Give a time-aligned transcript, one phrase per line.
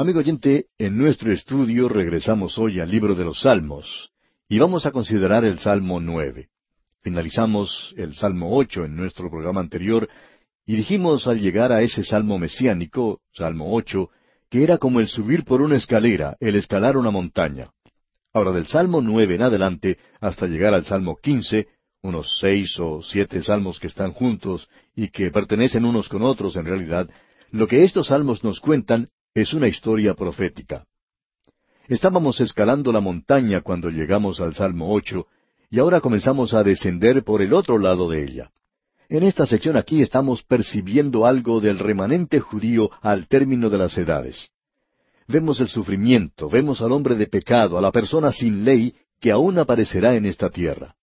[0.00, 4.10] Amigo oyente, en nuestro estudio regresamos hoy al libro de los Salmos
[4.48, 6.48] y vamos a considerar el Salmo nueve.
[7.02, 10.08] Finalizamos el Salmo ocho en nuestro programa anterior
[10.64, 14.08] y dijimos al llegar a ese Salmo mesiánico, Salmo ocho,
[14.48, 17.68] que era como el subir por una escalera, el escalar una montaña.
[18.32, 21.68] Ahora del Salmo nueve en adelante hasta llegar al Salmo quince,
[22.00, 26.64] unos seis o siete salmos que están juntos y que pertenecen unos con otros en
[26.64, 27.10] realidad,
[27.50, 30.84] lo que estos salmos nos cuentan es una historia profética.
[31.88, 35.26] Estábamos escalando la montaña cuando llegamos al Salmo ocho,
[35.70, 38.50] y ahora comenzamos a descender por el otro lado de ella.
[39.08, 44.50] En esta sección aquí estamos percibiendo algo del remanente judío al término de las edades.
[45.26, 49.58] Vemos el sufrimiento, vemos al hombre de pecado, a la persona sin ley, que aún
[49.58, 50.96] aparecerá en esta tierra.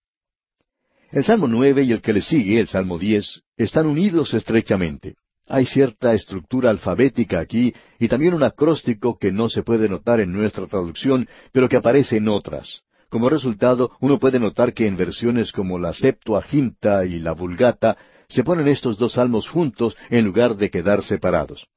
[1.12, 5.16] El Salmo nueve y el que le sigue, el Salmo diez, están unidos estrechamente.
[5.49, 10.33] Hay cierta estructura alfabética aquí y también un acróstico que no se puede notar en
[10.33, 12.84] nuestra traducción, pero que aparece en otras.
[13.09, 18.43] Como resultado, uno puede notar que en versiones como la Septuaginta y la Vulgata se
[18.43, 21.67] ponen estos dos salmos juntos en lugar de quedar separados.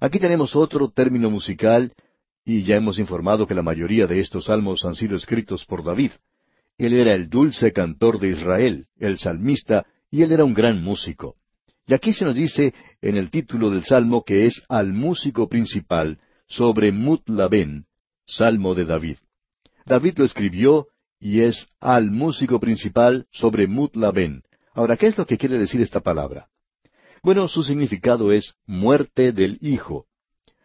[0.00, 1.92] Aquí tenemos otro término musical,
[2.46, 6.12] y ya hemos informado que la mayoría de estos salmos han sido escritos por David.
[6.78, 11.36] Él era el dulce cantor de Israel, el salmista, y él era un gran músico.
[11.86, 16.18] Y aquí se nos dice en el título del Salmo que es al músico principal
[16.46, 17.84] sobre Mutlaben,
[18.26, 19.18] Salmo de David.
[19.84, 20.86] David lo escribió
[21.20, 24.42] y es al músico principal sobre Mutlaben.
[24.72, 26.48] Ahora, ¿qué es lo que quiere decir esta palabra?
[27.22, 30.06] Bueno, su significado es muerte del Hijo.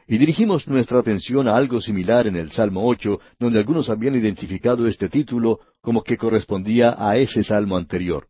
[0.08, 4.88] Y dirigimos nuestra atención a algo similar en el Salmo ocho, donde algunos habían identificado
[4.88, 8.28] este título como que correspondía a ese salmo anterior.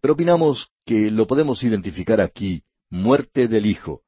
[0.00, 4.00] Pero opinamos que lo podemos identificar aquí, muerte del Hijo.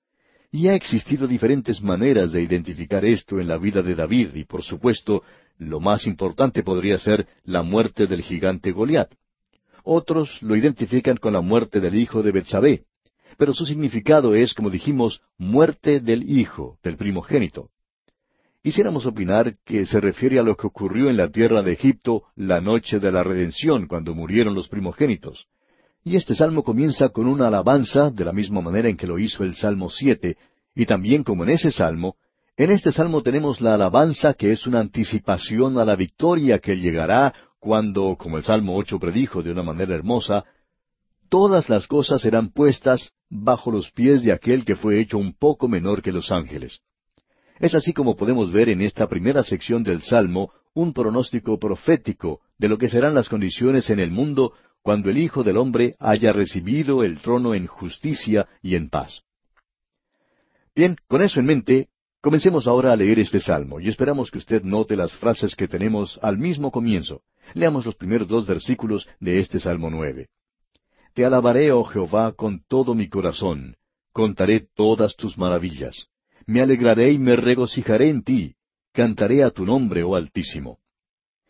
[0.51, 4.63] Y ha existido diferentes maneras de identificar esto en la vida de David, y por
[4.63, 5.23] supuesto,
[5.59, 9.13] lo más importante podría ser la muerte del gigante Goliat.
[9.85, 12.85] Otros lo identifican con la muerte del hijo de Betsabé,
[13.37, 17.69] pero su significado es, como dijimos, muerte del hijo, del primogénito.
[18.63, 22.63] Quisiéramos opinar que se refiere a lo que ocurrió en la tierra de Egipto la
[22.63, 25.47] noche de la redención, cuando murieron los primogénitos.
[26.03, 29.45] Y este salmo comienza con una alabanza, de la misma manera en que lo hizo
[29.45, 30.37] el Salmo siete,
[30.75, 32.17] y también como en ese salmo,
[32.57, 37.35] en este salmo tenemos la alabanza que es una anticipación a la victoria que llegará
[37.59, 40.45] cuando, como el Salmo ocho predijo de una manera hermosa,
[41.29, 45.69] todas las cosas serán puestas bajo los pies de aquel que fue hecho un poco
[45.69, 46.81] menor que los ángeles.
[47.59, 52.69] Es así como podemos ver en esta primera sección del Salmo un pronóstico profético de
[52.69, 57.05] lo que serán las condiciones en el mundo cuando el Hijo del Hombre haya recibido
[57.05, 59.23] el trono en justicia y en paz.
[60.75, 61.89] Bien, con eso en mente,
[62.21, 66.19] comencemos ahora a leer este salmo y esperamos que usted note las frases que tenemos
[66.23, 67.23] al mismo comienzo.
[67.55, 70.29] Leamos los primeros dos versículos de este salmo nueve.
[71.15, 73.77] Te alabaré, oh Jehová, con todo mi corazón,
[74.13, 76.07] contaré todas tus maravillas.
[76.47, 78.55] Me alegraré y me regocijaré en ti,
[78.93, 80.79] cantaré a tu nombre, oh Altísimo.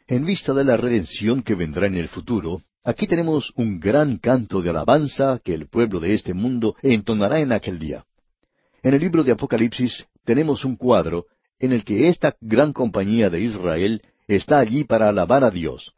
[0.07, 4.63] En vista de la redención que vendrá en el futuro, Aquí tenemos un gran canto
[4.63, 8.07] de alabanza que el pueblo de este mundo entonará en aquel día.
[8.83, 11.27] En el libro de Apocalipsis tenemos un cuadro
[11.59, 15.93] en el que esta gran compañía de Israel está allí para alabar a Dios.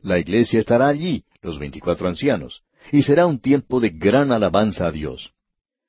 [0.00, 2.62] La iglesia estará allí, los veinticuatro ancianos,
[2.92, 5.32] y será un tiempo de gran alabanza a Dios.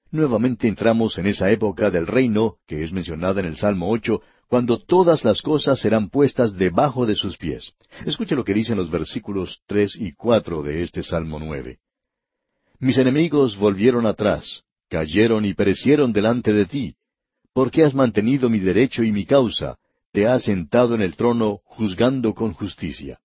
[0.10, 4.80] Nuevamente entramos en esa época del reino que es mencionada en el Salmo ocho, cuando
[4.80, 7.72] todas las cosas serán puestas debajo de sus pies.
[8.06, 11.78] Escuche lo que dicen los versículos tres y cuatro de este Salmo nueve.
[12.80, 16.96] Mis enemigos volvieron atrás, cayeron y perecieron delante de ti,
[17.54, 19.78] porque has mantenido mi derecho y mi causa,
[20.12, 23.20] te has sentado en el trono juzgando con justicia.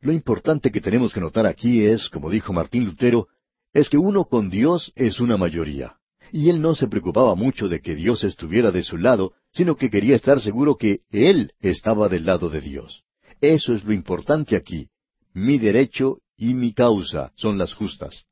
[0.00, 3.28] Lo importante que tenemos que notar aquí es, como dijo Martín Lutero,
[3.74, 5.96] es que uno con Dios es una mayoría.
[6.32, 9.90] Y él no se preocupaba mucho de que Dios estuviera de su lado, sino que
[9.90, 13.02] quería estar seguro que Él estaba del lado de Dios.
[13.40, 14.88] Eso es lo importante aquí.
[15.34, 18.24] Mi derecho y mi causa son las justas.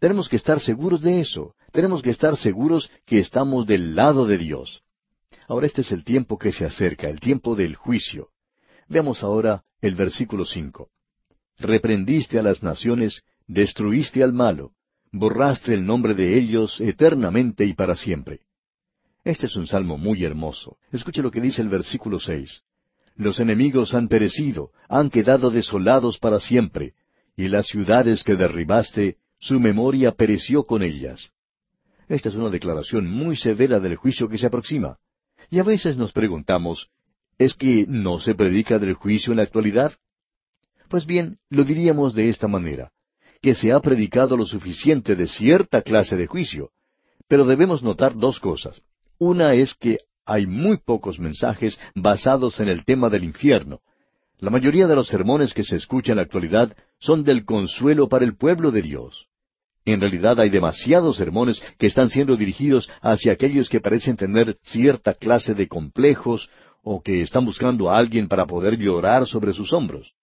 [0.00, 1.54] Tenemos que estar seguros de eso.
[1.70, 4.82] Tenemos que estar seguros que estamos del lado de Dios.
[5.46, 8.30] Ahora este es el tiempo que se acerca, el tiempo del juicio.
[8.88, 10.90] Veamos ahora el versículo cinco.
[11.56, 14.72] Reprendiste a las naciones, destruiste al malo,
[15.12, 18.40] borraste el nombre de ellos eternamente y para siempre.
[19.24, 20.76] Este es un salmo muy hermoso.
[20.92, 22.60] Escuche lo que dice el versículo seis.
[23.16, 26.92] Los enemigos han perecido, han quedado desolados para siempre,
[27.34, 31.30] y las ciudades que derribaste, su memoria pereció con ellas.
[32.08, 34.98] Esta es una declaración muy severa del juicio que se aproxima.
[35.50, 36.90] Y a veces nos preguntamos,
[37.38, 39.94] ¿es que no se predica del juicio en la actualidad?
[40.88, 42.92] Pues bien, lo diríamos de esta manera,
[43.40, 46.70] que se ha predicado lo suficiente de cierta clase de juicio,
[47.26, 48.82] pero debemos notar dos cosas.
[49.18, 53.80] Una es que hay muy pocos mensajes basados en el tema del infierno.
[54.38, 58.24] La mayoría de los sermones que se escuchan en la actualidad son del consuelo para
[58.24, 59.28] el pueblo de Dios.
[59.84, 65.14] En realidad hay demasiados sermones que están siendo dirigidos hacia aquellos que parecen tener cierta
[65.14, 66.48] clase de complejos
[66.82, 70.14] o que están buscando a alguien para poder llorar sobre sus hombros.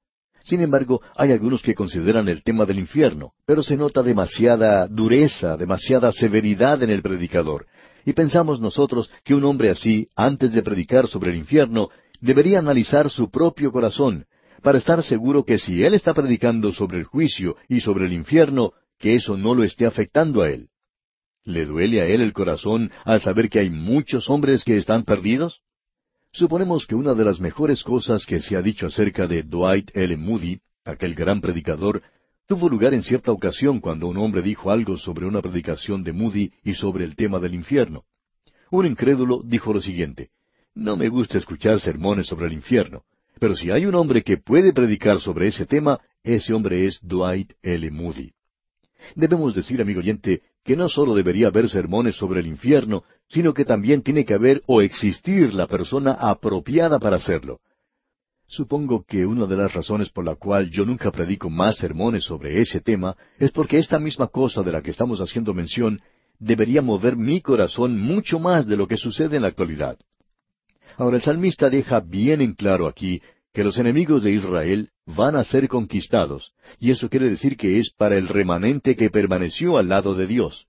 [0.43, 5.55] Sin embargo, hay algunos que consideran el tema del infierno, pero se nota demasiada dureza,
[5.55, 7.67] demasiada severidad en el predicador.
[8.05, 11.89] Y pensamos nosotros que un hombre así, antes de predicar sobre el infierno,
[12.19, 14.25] debería analizar su propio corazón,
[14.61, 18.73] para estar seguro que si él está predicando sobre el juicio y sobre el infierno,
[18.99, 20.69] que eso no lo esté afectando a él.
[21.43, 25.61] ¿Le duele a él el corazón al saber que hay muchos hombres que están perdidos?
[26.31, 30.15] Suponemos que una de las mejores cosas que se ha dicho acerca de Dwight L.
[30.17, 32.03] Moody, aquel gran predicador,
[32.51, 36.51] tuvo lugar en cierta ocasión cuando un hombre dijo algo sobre una predicación de Moody
[36.65, 38.03] y sobre el tema del infierno.
[38.71, 40.31] Un incrédulo dijo lo siguiente,
[40.75, 43.03] No me gusta escuchar sermones sobre el infierno,
[43.39, 47.53] pero si hay un hombre que puede predicar sobre ese tema, ese hombre es Dwight
[47.61, 47.89] L.
[47.89, 48.33] Moody.
[49.15, 53.63] Debemos decir, amigo oyente, que no solo debería haber sermones sobre el infierno, sino que
[53.63, 57.61] también tiene que haber o existir la persona apropiada para hacerlo.
[58.51, 62.59] Supongo que una de las razones por la cual yo nunca predico más sermones sobre
[62.59, 66.01] ese tema es porque esta misma cosa de la que estamos haciendo mención
[66.37, 69.97] debería mover mi corazón mucho más de lo que sucede en la actualidad.
[70.97, 73.21] Ahora el salmista deja bien en claro aquí
[73.53, 77.89] que los enemigos de Israel van a ser conquistados, y eso quiere decir que es
[77.91, 80.67] para el remanente que permaneció al lado de Dios.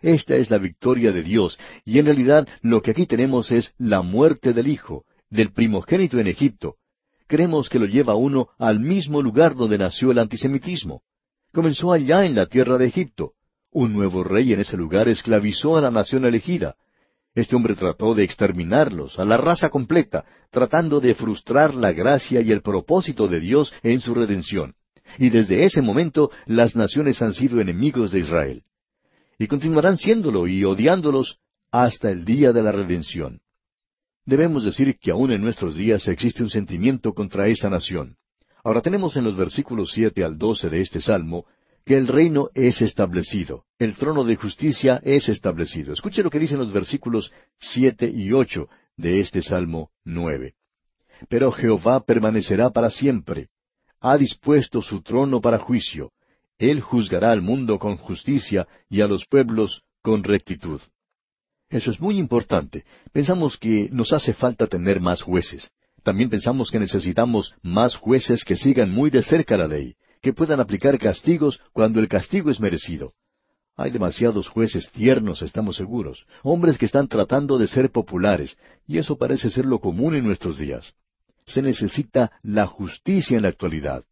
[0.00, 4.00] Esta es la victoria de Dios, y en realidad lo que aquí tenemos es la
[4.00, 6.76] muerte del Hijo, del primogénito en Egipto.
[7.28, 11.02] Creemos que lo lleva uno al mismo lugar donde nació el antisemitismo.
[11.52, 13.34] Comenzó allá en la tierra de Egipto.
[13.70, 16.74] Un nuevo rey en ese lugar esclavizó a la nación elegida.
[17.34, 22.50] Este hombre trató de exterminarlos, a la raza completa, tratando de frustrar la gracia y
[22.50, 24.74] el propósito de Dios en su redención.
[25.18, 28.64] Y desde ese momento las naciones han sido enemigos de Israel
[29.38, 31.38] y continuarán siéndolo y odiándolos
[31.70, 33.40] hasta el día de la redención.
[34.28, 38.18] Debemos decir que aún en nuestros días existe un sentimiento contra esa nación.
[38.62, 41.46] Ahora tenemos en los versículos siete al doce de este salmo
[41.86, 45.94] que el reino es establecido, el trono de justicia es establecido.
[45.94, 50.56] Escuche lo que dicen los versículos siete y ocho de este salmo nueve.
[51.30, 53.48] Pero Jehová permanecerá para siempre,
[53.98, 56.12] ha dispuesto su trono para juicio,
[56.58, 60.82] él juzgará al mundo con justicia y a los pueblos con rectitud.
[61.70, 62.84] Eso es muy importante.
[63.12, 65.70] Pensamos que nos hace falta tener más jueces.
[66.02, 70.60] También pensamos que necesitamos más jueces que sigan muy de cerca la ley, que puedan
[70.60, 73.12] aplicar castigos cuando el castigo es merecido.
[73.76, 78.56] Hay demasiados jueces tiernos, estamos seguros, hombres que están tratando de ser populares,
[78.86, 80.94] y eso parece ser lo común en nuestros días.
[81.46, 84.02] Se necesita la justicia en la actualidad.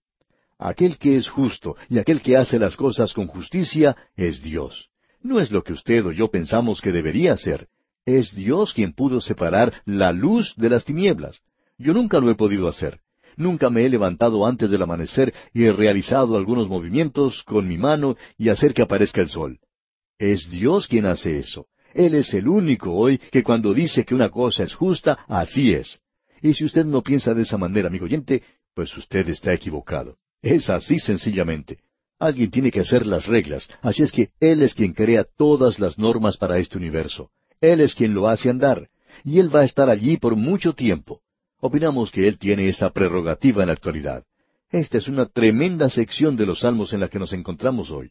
[0.59, 4.89] Aquel que es justo y aquel que hace las cosas con justicia es Dios.
[5.27, 7.67] No es lo que usted o yo pensamos que debería ser.
[8.05, 11.41] Es Dios quien pudo separar la luz de las tinieblas.
[11.79, 13.01] Yo nunca lo he podido hacer.
[13.37, 18.17] Nunca me he levantado antes del amanecer y he realizado algunos movimientos con mi mano
[18.39, 19.59] y hacer que aparezca el sol.
[20.17, 21.67] Es Dios quien hace eso.
[21.93, 26.01] Él es el único hoy que cuando dice que una cosa es justa, así es.
[26.41, 30.19] Y si usted no piensa de esa manera, amigo oyente, pues usted está equivocado.
[30.41, 31.79] Es así sencillamente.
[32.19, 35.99] Alguien tiene que hacer las reglas, así es que Él es quien crea todas las
[35.99, 37.31] normas para este universo.
[37.61, 38.89] Él es quien lo hace andar,
[39.23, 41.21] y Él va a estar allí por mucho tiempo.
[41.61, 44.25] Opinamos que Él tiene esa prerrogativa en la actualidad.
[44.71, 48.11] Esta es una tremenda sección de los salmos en la que nos encontramos hoy.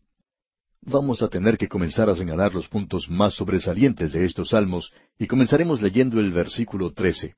[0.81, 5.25] Vamos a tener que comenzar a señalar los puntos más sobresalientes de estos salmos, y
[5.25, 7.35] comenzaremos leyendo el versículo trece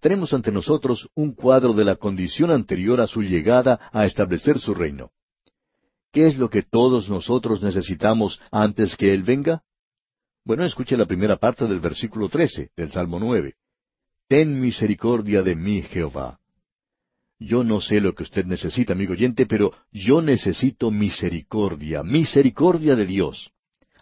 [0.00, 4.74] tenemos ante nosotros un cuadro de la condición anterior a su llegada a establecer su
[4.74, 5.10] reino.
[6.12, 9.62] ¿Qué es lo que todos nosotros necesitamos antes que Él venga?
[10.44, 13.54] Bueno, escuche la primera parte del versículo trece del Salmo nueve.
[14.28, 16.40] Ten misericordia de mí, Jehová.
[17.38, 23.06] Yo no sé lo que usted necesita, amigo oyente, pero yo necesito misericordia, misericordia de
[23.06, 23.50] Dios.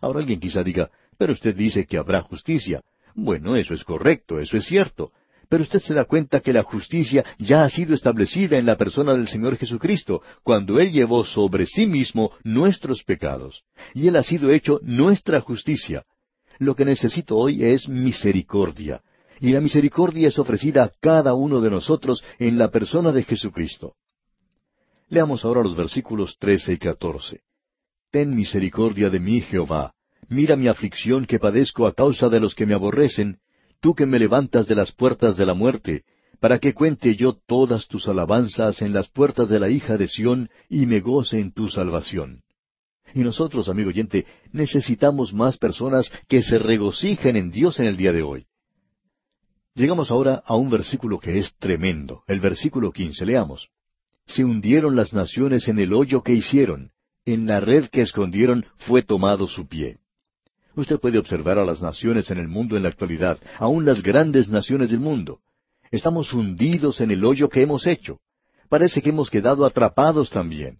[0.01, 2.83] Ahora alguien quizá diga, pero usted dice que habrá justicia.
[3.15, 5.13] Bueno, eso es correcto, eso es cierto,
[5.49, 9.15] pero usted se da cuenta que la justicia ya ha sido establecida en la persona
[9.15, 13.63] del Señor Jesucristo, cuando Él llevó sobre sí mismo nuestros pecados.
[13.95, 16.05] Y Él ha sido hecho nuestra justicia.
[16.59, 19.03] Lo que necesito hoy es misericordia.
[19.41, 23.95] y la misericordia es ofrecida a cada uno de nosotros en la persona de Jesucristo.
[25.09, 27.43] Leamos ahora los versículos trece y catorce.
[28.11, 29.95] Ten misericordia de mí, Jehová.
[30.29, 33.39] Mira mi aflicción que padezco a causa de los que me aborrecen,
[33.81, 36.05] tú que me levantas de las puertas de la muerte,
[36.41, 40.51] para que cuente yo todas tus alabanzas en las puertas de la hija de Sión
[40.69, 42.43] y me goce en tu salvación.
[43.15, 48.13] Y nosotros, amigo oyente, necesitamos más personas que se regocijen en Dios en el día
[48.13, 48.47] de hoy.
[49.75, 53.25] Llegamos ahora a un versículo que es tremendo, el versículo quince.
[53.25, 53.69] Leamos.
[54.27, 56.91] Se hundieron las naciones en el hoyo que hicieron,
[57.25, 59.99] en la red que escondieron fue tomado su pie.
[60.79, 64.49] Usted puede observar a las naciones en el mundo en la actualidad, aun las grandes
[64.49, 65.41] naciones del mundo.
[65.91, 68.21] Estamos hundidos en el hoyo que hemos hecho.
[68.69, 70.79] Parece que hemos quedado atrapados también.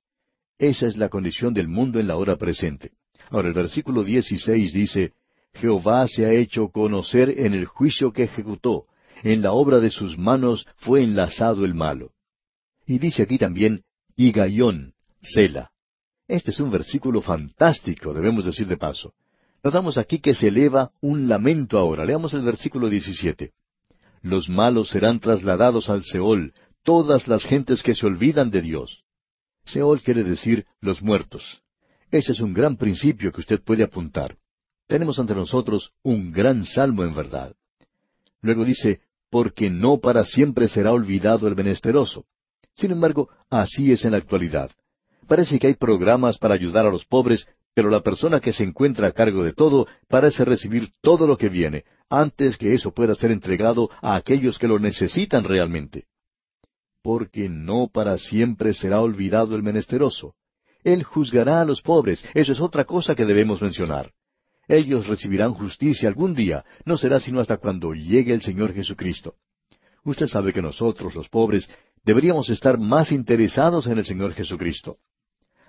[0.57, 2.93] Esa es la condición del mundo en la hora presente.
[3.29, 5.15] Ahora el versículo 16 dice,
[5.55, 8.85] Jehová se ha hecho conocer en el juicio que ejecutó,
[9.25, 12.13] en la obra de sus manos fue enlazado el malo.
[12.87, 13.83] Y dice aquí también,
[14.15, 15.73] y Gaión, Sela.
[16.29, 19.13] Este es un versículo fantástico, debemos decir de paso.
[19.63, 22.05] Notamos aquí que se eleva un lamento ahora.
[22.05, 23.53] Leamos el versículo 17.
[24.23, 29.05] Los malos serán trasladados al Seol, todas las gentes que se olvidan de Dios.
[29.65, 31.63] Seol quiere decir los muertos.
[32.11, 34.37] Ese es un gran principio que usted puede apuntar.
[34.87, 37.55] Tenemos ante nosotros un gran salmo en verdad.
[38.41, 39.01] Luego dice,
[39.31, 42.25] porque no para siempre será olvidado el menesteroso.
[42.75, 44.71] Sin embargo, así es en la actualidad.
[45.27, 47.47] Parece que hay programas para ayudar a los pobres,
[47.79, 51.49] pero la persona que se encuentra a cargo de todo parece recibir todo lo que
[51.49, 56.07] viene, antes que eso pueda ser entregado a aquellos que lo necesitan realmente.
[57.05, 60.35] Porque no para siempre será olvidado el menesteroso.
[60.83, 64.11] Él juzgará a los pobres, eso es otra cosa que debemos mencionar.
[64.67, 69.35] Ellos recibirán justicia algún día, no será sino hasta cuando llegue el Señor Jesucristo.
[70.03, 71.71] Usted sabe que nosotros, los pobres,
[72.05, 74.99] deberíamos estar más interesados en el Señor Jesucristo.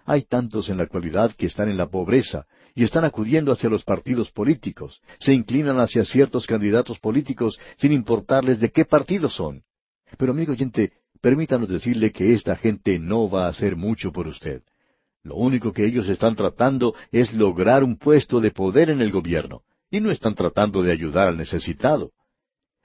[0.10, 3.84] Hay tantos en la actualidad que están en la pobreza y están acudiendo hacia los
[3.84, 9.62] partidos políticos, se inclinan hacia ciertos candidatos políticos sin importarles de qué partido son.
[10.18, 14.64] Pero amigo oyente, permítanos decirle que esta gente no va a hacer mucho por usted.
[15.22, 19.62] Lo único que ellos están tratando es lograr un puesto de poder en el gobierno,
[19.92, 22.14] y no están tratando de ayudar al necesitado.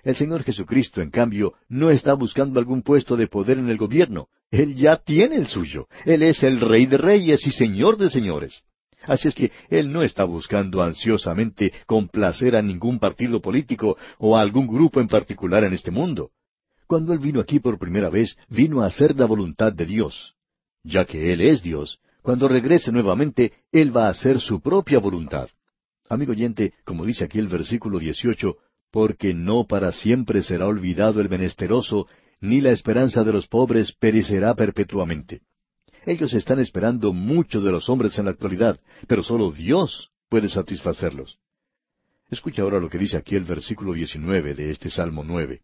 [0.05, 4.29] El Señor Jesucristo, en cambio, no está buscando algún puesto de poder en el gobierno.
[4.51, 5.89] Él ya tiene el suyo.
[6.05, 8.63] Él es el Rey de Reyes y Señor de Señores.
[9.07, 14.43] Así es que Él no está buscando ansiosamente complacer a ningún partido político o a
[14.43, 16.31] algún grupo en particular en este mundo.
[16.87, 20.35] Cuando Él vino aquí por primera vez, vino a hacer la voluntad de Dios.
[20.83, 25.49] Ya que Él es Dios, cuando regrese nuevamente, Él va a hacer su propia voluntad.
[26.11, 28.57] Amigo oyente, como dice aquí el versículo 18,
[28.95, 32.07] porque no para siempre será olvidado el menesteroso,
[32.41, 35.41] ni la esperanza de los pobres perecerá perpetuamente.
[36.07, 41.41] Ellos están esperando mucho de los hombres en la actualidad, pero solo Dios puede satisfacerlos.
[42.31, 45.63] Escucha ahora lo que dice aquí el versículo 19 de este Salmo 9.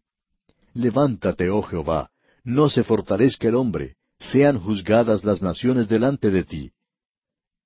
[0.73, 2.11] Levántate, oh Jehová,
[2.43, 6.71] no se fortalezca el hombre, sean juzgadas las naciones delante de ti.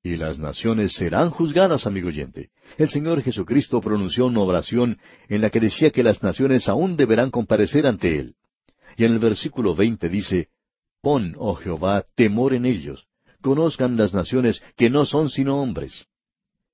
[0.04, 2.52] Y las naciones serán juzgadas, amigo oyente.
[2.78, 7.32] El Señor Jesucristo pronunció una oración en la que decía que las naciones aún deberán
[7.32, 8.36] comparecer ante Él.
[8.98, 10.50] Y en el versículo veinte dice,
[11.02, 13.08] Pon, oh Jehová, temor en ellos,
[13.42, 16.06] conozcan las naciones que no son sino hombres.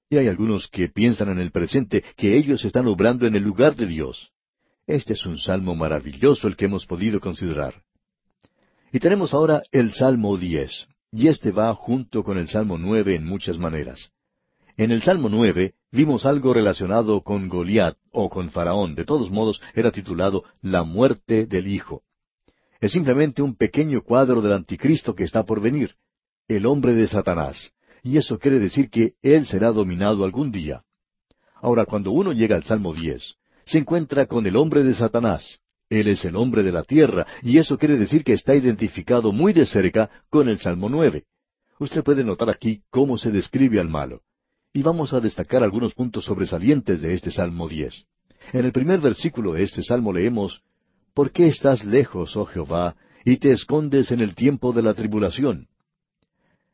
[0.10, 3.76] Y hay algunos que piensan en el presente que ellos están obrando en el lugar
[3.76, 4.32] de Dios.
[4.88, 7.84] Este es un salmo maravilloso el que hemos podido considerar.
[8.92, 13.26] Y tenemos ahora el Salmo diez, y este va junto con el Salmo nueve en
[13.26, 14.12] muchas maneras.
[14.76, 19.62] En el Salmo nueve vimos algo relacionado con Goliat o con Faraón, de todos modos
[19.76, 22.04] era titulado La muerte del Hijo.
[22.80, 25.96] Es simplemente un pequeño cuadro del anticristo que está por venir,
[26.48, 27.72] el hombre de Satanás,
[28.04, 30.84] y eso quiere decir que él será dominado algún día.
[31.56, 36.08] Ahora, cuando uno llega al Salmo diez, se encuentra con el hombre de Satanás, él
[36.08, 39.66] es el hombre de la tierra, y eso quiere decir que está identificado muy de
[39.66, 41.26] cerca con el Salmo nueve.
[41.80, 44.22] Usted puede notar aquí cómo se describe al malo.
[44.74, 48.06] Y vamos a destacar algunos puntos sobresalientes de este Salmo diez.
[48.54, 50.62] En el primer versículo de este Salmo leemos,
[51.14, 55.68] ¿Por qué estás lejos, oh Jehová, y te escondes en el tiempo de la tribulación?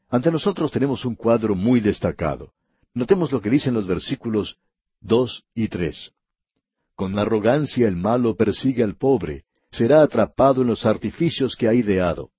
[0.10, 2.54] Ante nosotros tenemos un cuadro muy destacado.
[2.94, 4.58] Notemos lo que dicen los versículos
[5.02, 6.12] dos y tres.
[6.96, 12.30] Con arrogancia el malo persigue al pobre, será atrapado en los artificios que ha ideado.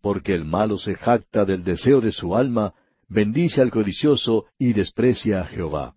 [0.00, 2.74] Porque el malo se jacta del deseo de su alma,
[3.08, 5.96] bendice al codicioso y desprecia a Jehová.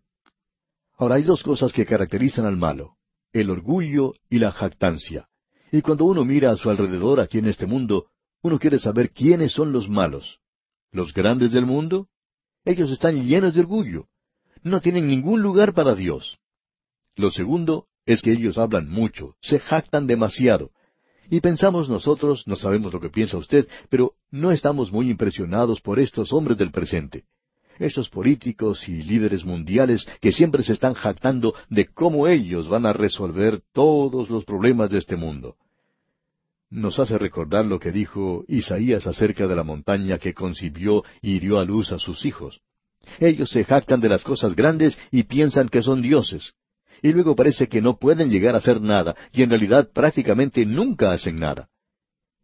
[0.97, 2.95] Ahora hay dos cosas que caracterizan al malo.
[3.31, 5.29] el orgullo y la jactancia.
[5.71, 8.07] Y cuando uno mira a su alrededor aquí en este mundo,
[8.41, 10.39] uno quiere saber quiénes son los malos.
[10.91, 12.07] ¿Los grandes del mundo?
[12.65, 14.07] Ellos están llenos de orgullo.
[14.63, 16.39] No tienen ningún lugar para Dios.
[17.15, 20.71] Lo segundo es que ellos hablan mucho, se jactan demasiado.
[21.29, 25.99] Y pensamos nosotros, no sabemos lo que piensa usted, pero no estamos muy impresionados por
[25.99, 27.25] estos hombres del presente.
[27.77, 32.93] Estos políticos y líderes mundiales que siempre se están jactando de cómo ellos van a
[32.93, 35.55] resolver todos los problemas de este mundo.
[36.69, 41.57] Nos hace recordar lo que dijo Isaías acerca de la montaña que concibió y dio
[41.57, 42.61] a luz a sus hijos.
[43.19, 46.53] Ellos se jactan de las cosas grandes y piensan que son dioses.
[47.01, 51.11] Y luego parece que no pueden llegar a hacer nada, y en realidad prácticamente nunca
[51.11, 51.69] hacen nada.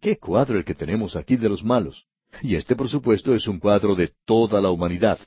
[0.02, 2.06] ¿Qué cuadro el que tenemos aquí de los malos?
[2.42, 5.20] Y este, por supuesto, es un cuadro de toda la humanidad.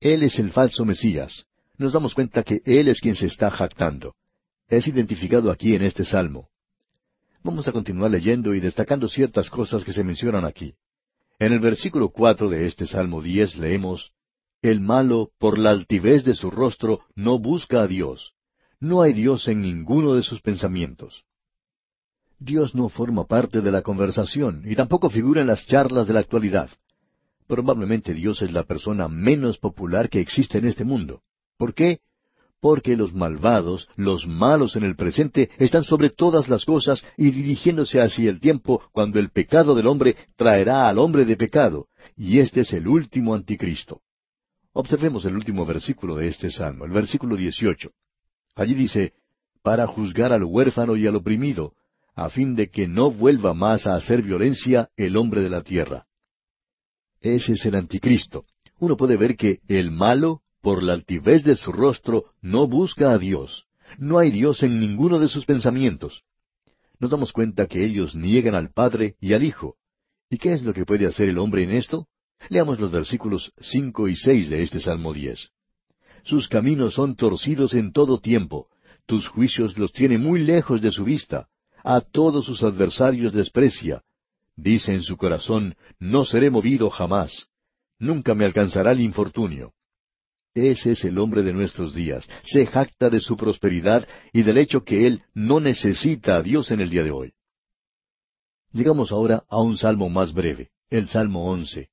[0.00, 1.46] Él es el falso Mesías.
[1.78, 4.14] Nos damos cuenta que Él es quien se está jactando.
[4.68, 6.48] Es identificado aquí en este salmo.
[7.42, 10.74] Vamos a continuar leyendo y destacando ciertas cosas que se mencionan aquí.
[11.38, 14.12] En el versículo cuatro de este Salmo diez leemos
[14.62, 18.32] El malo, por la altivez de su rostro, no busca a Dios.
[18.80, 21.24] No hay Dios en ninguno de sus pensamientos.
[22.38, 26.20] Dios no forma parte de la conversación y tampoco figura en las charlas de la
[26.20, 26.68] actualidad.
[27.46, 31.22] Probablemente Dios es la persona menos popular que existe en este mundo.
[31.56, 32.00] ¿Por qué?
[32.60, 38.02] Porque los malvados, los malos en el presente, están sobre todas las cosas y dirigiéndose
[38.02, 42.60] hacia el tiempo cuando el pecado del hombre traerá al hombre de pecado, y este
[42.60, 44.02] es el último anticristo.
[44.72, 47.90] Observemos el último versículo de este salmo, el versículo 18.
[48.56, 49.12] Allí dice,
[49.62, 51.74] para juzgar al huérfano y al oprimido,
[52.14, 56.06] a fin de que no vuelva más a hacer violencia el hombre de la tierra.
[57.20, 58.46] Ese es el anticristo.
[58.78, 63.18] Uno puede ver que el malo, por la altivez de su rostro, no busca a
[63.18, 63.66] Dios.
[63.98, 66.24] No hay Dios en ninguno de sus pensamientos.
[66.98, 69.76] Nos damos cuenta que ellos niegan al Padre y al Hijo.
[70.30, 72.08] ¿Y qué es lo que puede hacer el hombre en esto?
[72.48, 75.50] Leamos los versículos cinco y seis de este Salmo diez.
[76.26, 78.66] Sus caminos son torcidos en todo tiempo,
[79.06, 81.48] tus juicios los tiene muy lejos de su vista
[81.84, 84.02] a todos sus adversarios desprecia.
[84.56, 87.46] Dice en su corazón, no seré movido jamás.
[88.00, 89.72] Nunca me alcanzará el infortunio.
[90.52, 92.28] Ese es el hombre de nuestros días.
[92.42, 96.80] Se jacta de su prosperidad y del hecho que él no necesita a Dios en
[96.80, 97.34] el día de hoy.
[98.72, 101.90] Llegamos ahora a un salmo más breve, el Salmo once.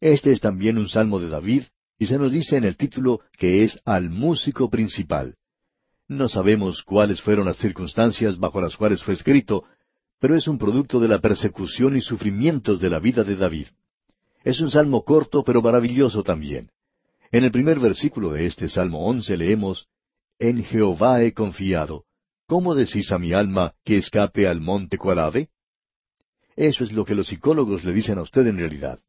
[0.00, 1.64] Este es también un salmo de David,
[1.98, 5.36] y se nos dice en el título que es al músico principal.
[6.08, 9.64] No sabemos cuáles fueron las circunstancias bajo las cuales fue escrito,
[10.20, 13.68] pero es un producto de la persecución y sufrimientos de la vida de David.
[14.42, 16.70] Es un salmo corto pero maravilloso también.
[17.32, 19.88] En el primer versículo de este Salmo once leemos,
[20.38, 22.04] En Jehová he confiado.
[22.46, 25.48] ¿Cómo decís a mi alma que escape al monte cual ave?
[26.56, 29.00] Eso es lo que los psicólogos le dicen a usted en realidad.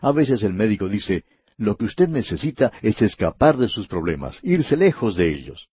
[0.00, 1.24] A veces el médico dice,
[1.56, 5.68] lo que usted necesita es escapar de sus problemas, irse lejos de ellos.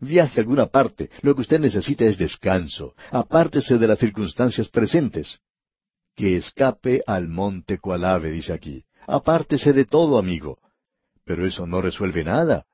[0.00, 1.10] Viaje a alguna parte.
[1.22, 2.94] Lo que usted necesita es descanso.
[3.10, 5.38] Apártese de las circunstancias presentes.
[6.14, 8.84] Que escape al monte cual ave, dice aquí.
[9.06, 10.58] Apártese de todo, amigo.
[11.24, 12.66] Pero eso no resuelve nada.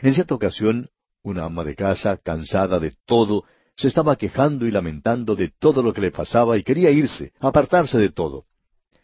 [0.00, 0.88] En cierta ocasión,
[1.22, 3.44] una ama de casa, cansada de todo,
[3.76, 7.98] se estaba quejando y lamentando de todo lo que le pasaba y quería irse, apartarse
[7.98, 8.46] de todo.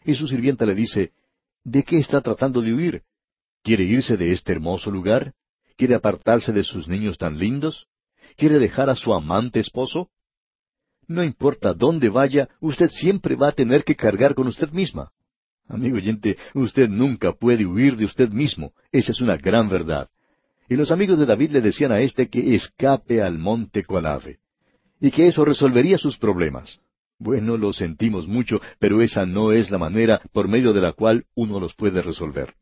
[0.03, 1.11] Y su sirvienta le dice,
[1.67, 3.01] ¿De qué está tratando de huir?
[3.61, 5.33] ¿Quiere irse de este hermoso lugar?
[5.75, 7.87] ¿Quiere apartarse de sus niños tan lindos?
[8.37, 10.09] ¿Quiere dejar a su amante esposo?
[11.07, 15.11] No importa dónde vaya, usted siempre va a tener que cargar con usted misma.
[15.67, 18.71] Amigo oyente, usted nunca puede huir de usted mismo.
[18.93, 20.07] Esa es una gran verdad.
[20.69, 24.39] Y los amigos de David le decían a éste que escape al monte cual ave,
[25.01, 26.79] y que eso resolvería sus problemas.
[27.19, 31.25] Bueno, lo sentimos mucho, pero esa no es la manera por medio de la cual
[31.35, 32.53] uno los puede resolver.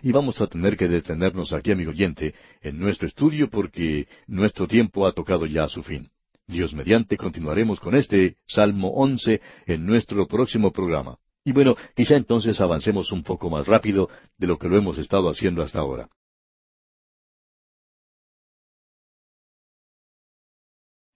[0.00, 5.06] Y vamos a tener que detenernos aquí, amigo oyente, en nuestro estudio porque nuestro tiempo
[5.06, 6.10] ha tocado ya a su fin.
[6.46, 11.16] Dios mediante continuaremos con este Salmo once en nuestro próximo programa.
[11.42, 14.08] Y bueno, quizá entonces avancemos un poco más rápido
[14.38, 16.08] de lo que lo hemos estado haciendo hasta ahora.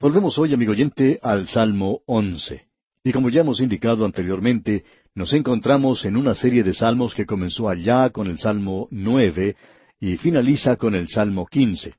[0.01, 2.69] Volvemos hoy, amigo oyente, al Salmo once.
[3.03, 4.85] Y como ya hemos indicado anteriormente,
[5.17, 9.57] nos encontramos en una serie de salmos que comenzó allá con el Salmo nueve
[9.99, 11.95] y finaliza con el Salmo quince.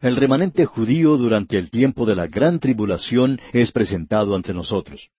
[0.00, 5.10] El remanente judío durante el tiempo de la gran tribulación es presentado ante nosotros.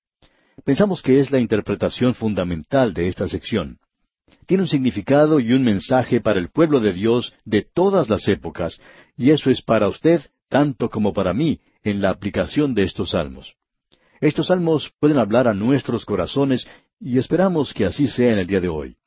[0.64, 3.78] Pensamos que es la interpretación fundamental de esta sección.
[4.46, 8.80] Tiene un significado y un mensaje para el pueblo de Dios de todas las épocas,
[9.18, 13.56] y eso es para usted tanto como para mí, en la aplicación de estos salmos.
[14.22, 16.68] Estos salmos pueden hablar a nuestros corazones
[17.00, 18.98] y esperamos que así sea en el día de hoy.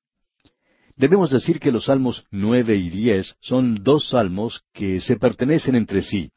[0.96, 6.02] Debemos decir que los salmos nueve y diez son dos salmos que se pertenecen entre
[6.02, 6.30] sí.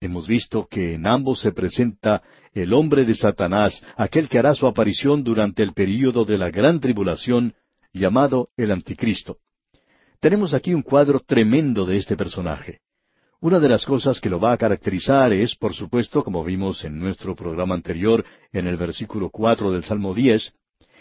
[0.00, 2.22] Hemos visto que en ambos se presenta
[2.52, 6.80] el hombre de Satanás, aquel que hará su aparición durante el período de la gran
[6.80, 7.54] tribulación,
[7.92, 9.38] llamado el Anticristo.
[10.20, 12.80] Tenemos aquí un cuadro tremendo de este personaje.
[13.40, 16.98] Una de las cosas que lo va a caracterizar es, por supuesto, como vimos en
[16.98, 20.54] nuestro programa anterior, en el versículo cuatro del Salmo diez,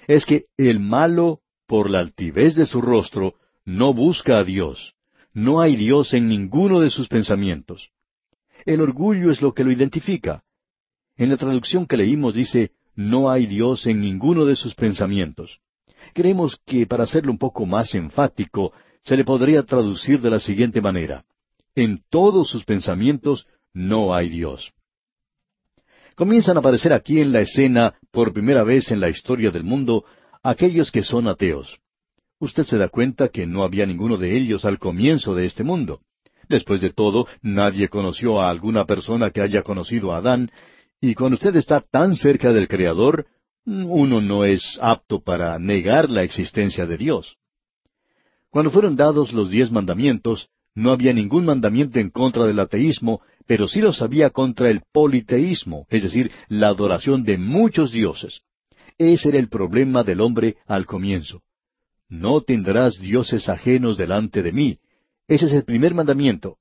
[0.07, 4.95] es que el malo, por la altivez de su rostro, no busca a Dios.
[5.33, 7.89] No hay Dios en ninguno de sus pensamientos.
[8.65, 10.43] El orgullo es lo que lo identifica.
[11.15, 15.59] En la traducción que leímos dice, no hay Dios en ninguno de sus pensamientos.
[16.13, 20.81] Creemos que para hacerlo un poco más enfático, se le podría traducir de la siguiente
[20.81, 21.23] manera.
[21.75, 24.71] En todos sus pensamientos no hay Dios.
[26.15, 30.05] Comienzan a aparecer aquí en la escena, por primera vez en la historia del mundo,
[30.41, 31.79] aquellos que son ateos.
[32.39, 35.99] Usted se da cuenta que no había ninguno de ellos al comienzo de este mundo.
[36.47, 40.51] Después de todo, nadie conoció a alguna persona que haya conocido a Adán,
[41.01, 43.25] y cuando usted está tan cerca del Creador,
[43.65, 47.37] uno no es apto para negar la existencia de Dios.
[48.49, 53.67] Cuando fueron dados los diez mandamientos, no había ningún mandamiento en contra del ateísmo, pero
[53.67, 58.41] sí los había contra el politeísmo, es decir, la adoración de muchos dioses.
[58.97, 61.41] Ese era el problema del hombre al comienzo.
[62.09, 64.79] No tendrás dioses ajenos delante de mí.
[65.27, 66.57] Ese es el primer mandamiento.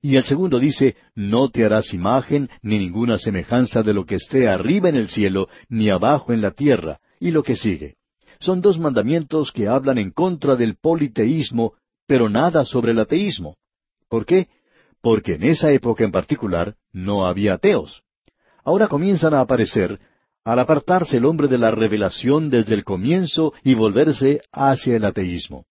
[0.00, 4.48] Y el segundo dice, no te harás imagen ni ninguna semejanza de lo que esté
[4.48, 7.96] arriba en el cielo, ni abajo en la tierra, y lo que sigue.
[8.38, 11.74] Son dos mandamientos que hablan en contra del politeísmo,
[12.08, 13.58] pero nada sobre el ateísmo.
[14.08, 14.48] ¿Por qué?
[15.02, 18.02] Porque en esa época en particular no había ateos.
[18.64, 20.00] Ahora comienzan a aparecer
[20.42, 25.66] al apartarse el hombre de la revelación desde el comienzo y volverse hacia el ateísmo.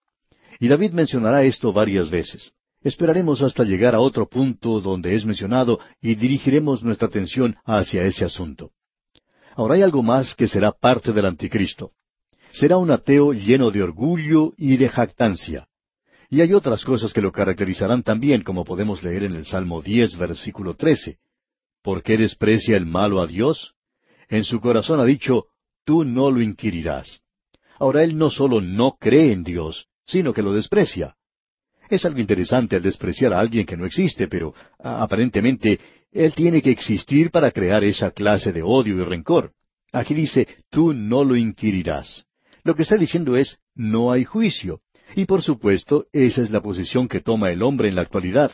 [0.60, 2.52] Y David mencionará esto varias veces.
[2.84, 8.26] Esperaremos hasta llegar a otro punto donde es mencionado y dirigiremos nuestra atención hacia ese
[8.26, 8.70] asunto.
[9.56, 11.94] Ahora hay algo más que será parte del anticristo.
[12.52, 15.68] Será un ateo lleno de orgullo y de jactancia.
[16.30, 20.18] Y hay otras cosas que lo caracterizarán también, como podemos leer en el Salmo diez,
[20.18, 21.20] versículo trece.
[21.82, 23.74] ¿Por qué desprecia el malo a Dios?
[24.28, 25.48] En su corazón ha dicho,
[25.88, 27.22] Tú no lo inquirirás.
[27.80, 31.16] Ahora él no solo no cree en Dios, sino que lo desprecia.
[31.90, 35.80] Es algo interesante el despreciar a alguien que no existe, pero aparentemente
[36.12, 39.54] él tiene que existir para crear esa clase de odio y rencor.
[39.94, 42.26] Aquí dice, tú no lo inquirirás.
[42.66, 44.82] Lo que está diciendo es, no hay juicio.
[45.16, 48.52] Y por supuesto, esa es la posición que toma el hombre en la actualidad.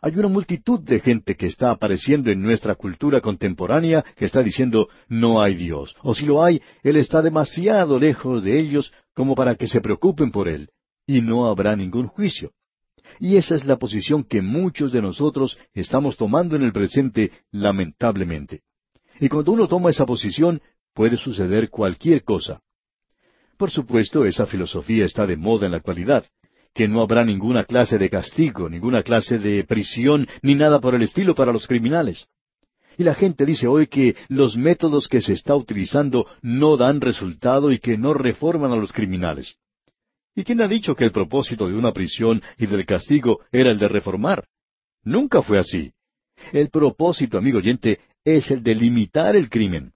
[0.00, 4.88] Hay una multitud de gente que está apareciendo en nuestra cultura contemporánea que está diciendo
[5.08, 9.54] no hay Dios, o si lo hay, Él está demasiado lejos de ellos como para
[9.54, 10.70] que se preocupen por Él
[11.06, 12.52] y no habrá ningún juicio.
[13.20, 18.62] Y esa es la posición que muchos de nosotros estamos tomando en el presente, lamentablemente.
[19.20, 20.60] Y cuando uno toma esa posición,
[20.94, 22.60] puede suceder cualquier cosa.
[23.62, 26.24] Por supuesto, esa filosofía está de moda en la actualidad,
[26.74, 31.02] que no habrá ninguna clase de castigo, ninguna clase de prisión, ni nada por el
[31.02, 32.26] estilo para los criminales.
[32.98, 37.70] Y la gente dice hoy que los métodos que se está utilizando no dan resultado
[37.70, 39.54] y que no reforman a los criminales.
[40.34, 43.78] ¿Y quién ha dicho que el propósito de una prisión y del castigo era el
[43.78, 44.44] de reformar?
[45.04, 45.92] Nunca fue así.
[46.52, 49.92] El propósito, amigo oyente, es el de limitar el crimen.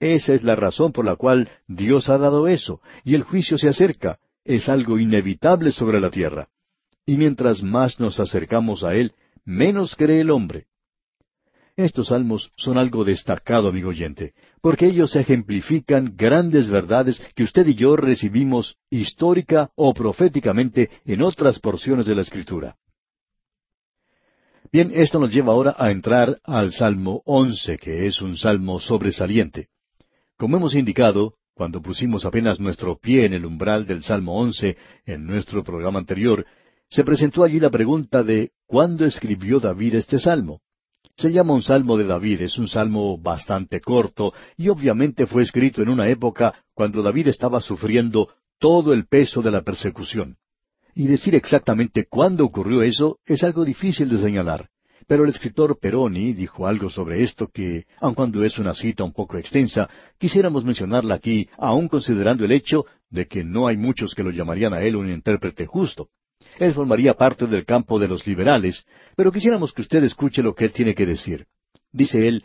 [0.00, 3.68] Esa es la razón por la cual Dios ha dado eso, y el juicio se
[3.68, 4.18] acerca.
[4.44, 6.48] Es algo inevitable sobre la tierra.
[7.04, 9.12] Y mientras más nos acercamos a Él,
[9.44, 10.66] menos cree el hombre.
[11.76, 14.32] Estos salmos son algo destacado, amigo oyente,
[14.62, 21.58] porque ellos ejemplifican grandes verdades que usted y yo recibimos histórica o proféticamente en otras
[21.58, 22.76] porciones de la Escritura.
[24.72, 29.68] Bien, esto nos lleva ahora a entrar al Salmo once, que es un salmo sobresaliente.
[30.40, 35.26] Como hemos indicado, cuando pusimos apenas nuestro pie en el umbral del Salmo once en
[35.26, 36.46] nuestro programa anterior,
[36.88, 40.62] se presentó allí la pregunta de ¿cuándo escribió David este salmo?
[41.14, 45.82] Se llama un salmo de David, es un salmo bastante corto y obviamente fue escrito
[45.82, 50.38] en una época cuando David estaba sufriendo todo el peso de la persecución.
[50.94, 54.70] Y decir exactamente cuándo ocurrió eso es algo difícil de señalar.
[55.10, 59.12] Pero el escritor Peroni dijo algo sobre esto que, aun cuando es una cita un
[59.12, 64.22] poco extensa, quisiéramos mencionarla aquí, aun considerando el hecho de que no hay muchos que
[64.22, 66.10] lo llamarían a él un intérprete justo.
[66.60, 70.66] Él formaría parte del campo de los liberales, pero quisiéramos que usted escuche lo que
[70.66, 71.46] él tiene que decir.
[71.90, 72.44] Dice él,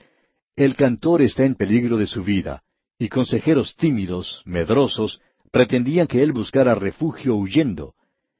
[0.55, 2.63] El cantor está en peligro de su vida,
[2.97, 7.93] y consejeros tímidos, medrosos, pretendían que él buscara refugio huyendo.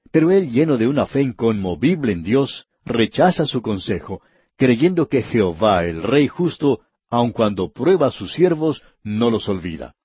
[0.10, 4.22] Pero él, lleno de una fe inconmovible en Dios, rechaza su consejo,
[4.58, 9.96] creyendo que Jehová, el Rey justo, aun cuando prueba a sus siervos, no los olvida.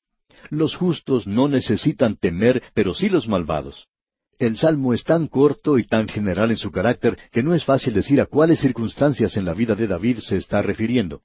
[0.49, 3.89] Los justos no necesitan temer, pero sí los malvados.
[4.39, 7.93] El salmo es tan corto y tan general en su carácter que no es fácil
[7.93, 11.21] decir a cuáles circunstancias en la vida de David se está refiriendo.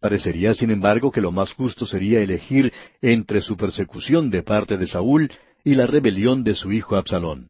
[0.00, 4.86] Parecería, sin embargo, que lo más justo sería elegir entre su persecución de parte de
[4.86, 5.30] Saúl
[5.64, 7.48] y la rebelión de su hijo Absalón.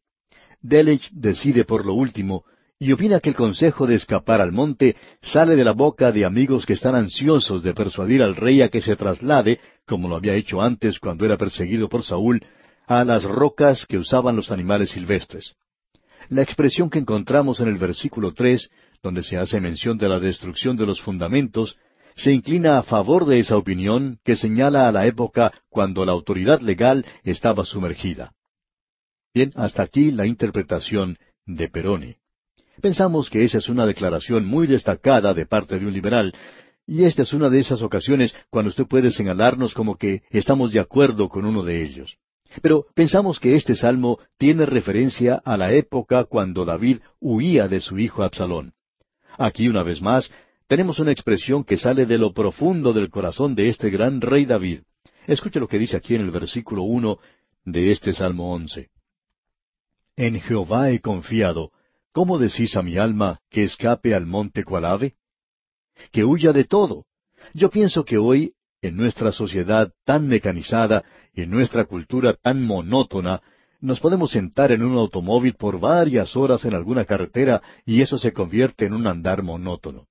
[0.60, 2.44] Delitzsch decide por lo último,
[2.80, 6.64] y opina que el consejo de escapar al monte sale de la boca de amigos
[6.64, 10.62] que están ansiosos de persuadir al rey a que se traslade, como lo había hecho
[10.62, 12.44] antes cuando era perseguido por Saúl,
[12.86, 15.54] a las rocas que usaban los animales silvestres.
[16.28, 18.70] La expresión que encontramos en el versículo tres,
[19.02, 21.76] donde se hace mención de la destrucción de los fundamentos,
[22.14, 26.60] se inclina a favor de esa opinión que señala a la época cuando la autoridad
[26.60, 28.34] legal estaba sumergida.
[29.34, 32.16] Bien, hasta aquí la interpretación de Peroni.
[32.80, 36.32] Pensamos que esa es una declaración muy destacada de parte de un liberal,
[36.86, 40.80] y esta es una de esas ocasiones cuando usted puede señalarnos como que estamos de
[40.80, 42.16] acuerdo con uno de ellos.
[42.62, 47.98] Pero pensamos que este salmo tiene referencia a la época cuando David huía de su
[47.98, 48.72] hijo Absalón.
[49.36, 50.32] Aquí una vez más
[50.66, 54.80] tenemos una expresión que sale de lo profundo del corazón de este gran rey David.
[55.26, 57.18] Escuche lo que dice aquí en el versículo uno
[57.64, 58.88] de este Salmo once.
[60.16, 61.70] En Jehová he confiado.
[62.18, 65.14] ¿Cómo decís a mi alma que escape al monte cual ave?
[66.10, 67.04] Que huya de todo.
[67.54, 73.40] Yo pienso que hoy, en nuestra sociedad tan mecanizada, y en nuestra cultura tan monótona,
[73.80, 78.32] nos podemos sentar en un automóvil por varias horas en alguna carretera y eso se
[78.32, 80.08] convierte en un andar monótono.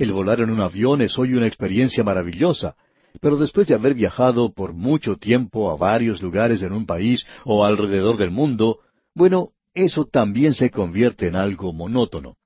[0.00, 2.74] El volar en un avión es hoy una experiencia maravillosa,
[3.20, 7.64] pero después de haber viajado por mucho tiempo a varios lugares en un país o
[7.64, 8.80] alrededor del mundo,
[9.14, 12.36] bueno, eso también se convierte en algo monótono.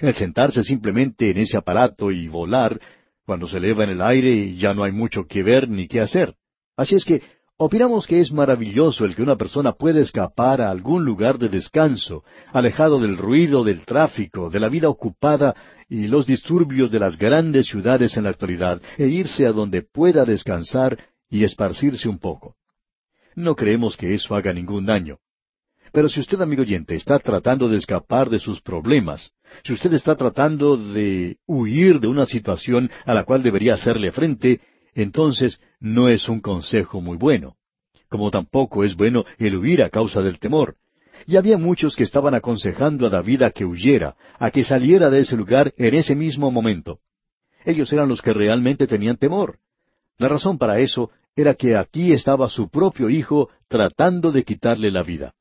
[0.00, 2.80] El sentarse simplemente en ese aparato y volar,
[3.26, 6.34] cuando se eleva en el aire ya no hay mucho que ver ni que hacer.
[6.76, 7.20] Así es que
[7.60, 12.22] Opinamos que es maravilloso el que una persona pueda escapar a algún lugar de descanso,
[12.52, 15.56] alejado del ruido, del tráfico, de la vida ocupada
[15.88, 20.24] y los disturbios de las grandes ciudades en la actualidad, e irse a donde pueda
[20.24, 22.54] descansar y esparcirse un poco.
[23.34, 25.18] No creemos que eso haga ningún daño.
[25.92, 29.32] Pero si usted, amigo oyente, está tratando de escapar de sus problemas,
[29.64, 34.60] si usted está tratando de huir de una situación a la cual debería hacerle frente,
[34.94, 37.56] entonces no es un consejo muy bueno.
[38.08, 40.76] Como tampoco es bueno el huir a causa del temor.
[41.26, 45.20] Y había muchos que estaban aconsejando a David a que huyera, a que saliera de
[45.20, 47.00] ese lugar en ese mismo momento.
[47.64, 49.58] Ellos eran los que realmente tenían temor.
[50.16, 55.02] La razón para eso era que aquí estaba su propio hijo tratando de quitarle la
[55.02, 55.34] vida.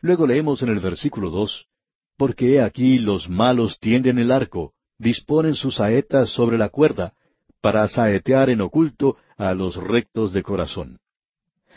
[0.00, 1.66] Luego leemos en el versículo dos,
[2.16, 7.14] Porque he aquí los malos tienden el arco, disponen sus saetas sobre la cuerda,
[7.60, 10.98] para saetear en oculto a los rectos de corazón.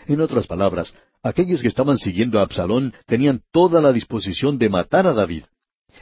[0.08, 5.08] En otras palabras, aquellos que estaban siguiendo a Absalón tenían toda la disposición de matar
[5.08, 5.44] a David.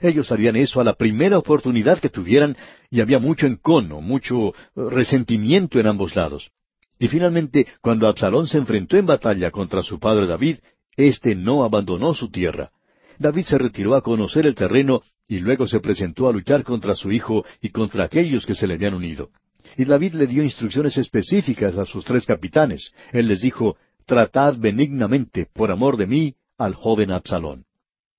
[0.01, 2.55] Ellos harían eso a la primera oportunidad que tuvieran
[2.89, 4.53] y había mucho encono, mucho eh,
[4.89, 6.49] resentimiento en ambos lados.
[6.97, 10.59] Y finalmente, cuando Absalón se enfrentó en batalla contra su padre David,
[10.95, 12.71] éste no abandonó su tierra.
[13.19, 17.11] David se retiró a conocer el terreno y luego se presentó a luchar contra su
[17.11, 19.29] hijo y contra aquellos que se le habían unido.
[19.77, 22.91] Y David le dio instrucciones específicas a sus tres capitanes.
[23.11, 27.65] Él les dijo, Tratad benignamente, por amor de mí, al joven Absalón.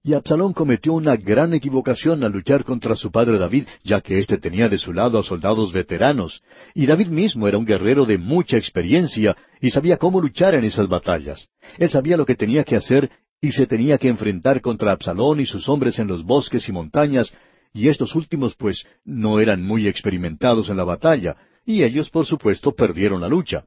[0.04, 4.36] Y Absalón cometió una gran equivocación al luchar contra su padre David, ya que éste
[4.36, 6.42] tenía de su lado a soldados veteranos,
[6.74, 10.88] y David mismo era un guerrero de mucha experiencia y sabía cómo luchar en esas
[10.88, 11.48] batallas.
[11.78, 13.10] Él sabía lo que tenía que hacer
[13.40, 17.32] y se tenía que enfrentar contra Absalón y sus hombres en los bosques y montañas,
[17.72, 22.72] y estos últimos pues no eran muy experimentados en la batalla, y ellos por supuesto
[22.72, 23.66] perdieron la lucha.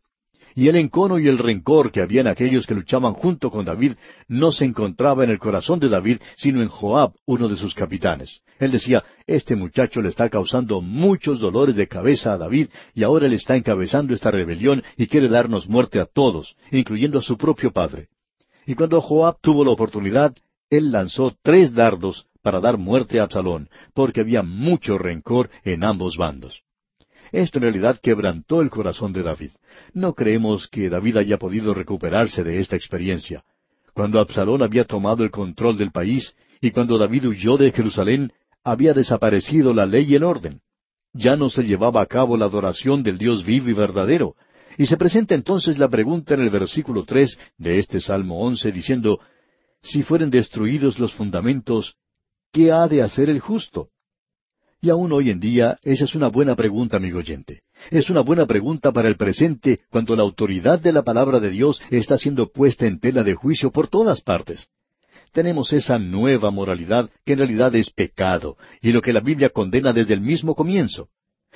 [0.57, 3.95] Y el encono y el rencor que había en aquellos que luchaban junto con David
[4.29, 8.41] no se encontraba en el corazón de David, sino en Joab, uno de sus capitanes.
[8.57, 13.25] Él decía, este muchacho le está causando muchos dolores de cabeza a David y ahora
[13.25, 17.73] él está encabezando esta rebelión y quiere darnos muerte a todos, incluyendo a su propio
[17.73, 18.07] padre.
[18.65, 20.33] Y cuando Joab tuvo la oportunidad,
[20.69, 26.15] él lanzó tres dardos para dar muerte a Absalón, porque había mucho rencor en ambos
[26.15, 26.63] bandos.
[27.35, 29.51] Esto en realidad quebrantó el corazón de David.
[29.93, 33.43] No creemos que David haya podido recuperarse de esta experiencia.
[33.93, 38.31] Cuando Absalón había tomado el control del país y cuando David huyó de Jerusalén,
[38.63, 40.61] había desaparecido la ley y el orden.
[41.11, 44.35] ya no se llevaba a cabo la adoración del Dios vivo y verdadero.
[44.77, 49.19] Y se presenta entonces la pregunta en el versículo tres de este Salmo once, diciendo,
[49.81, 51.95] Si fueren destruidos los fundamentos,
[52.53, 53.89] ¿qué ha de hacer el justo?
[54.81, 57.63] Y aún hoy en día esa es una buena pregunta, amigo oyente.
[57.91, 61.81] Es una buena pregunta para el presente cuando la autoridad de la palabra de Dios
[61.89, 64.67] está siendo puesta en tela de juicio por todas partes.
[65.31, 69.91] Tenemos esa nueva moralidad que en realidad es pecado y lo que la Biblia condena
[69.91, 71.09] desde el mismo comienzo.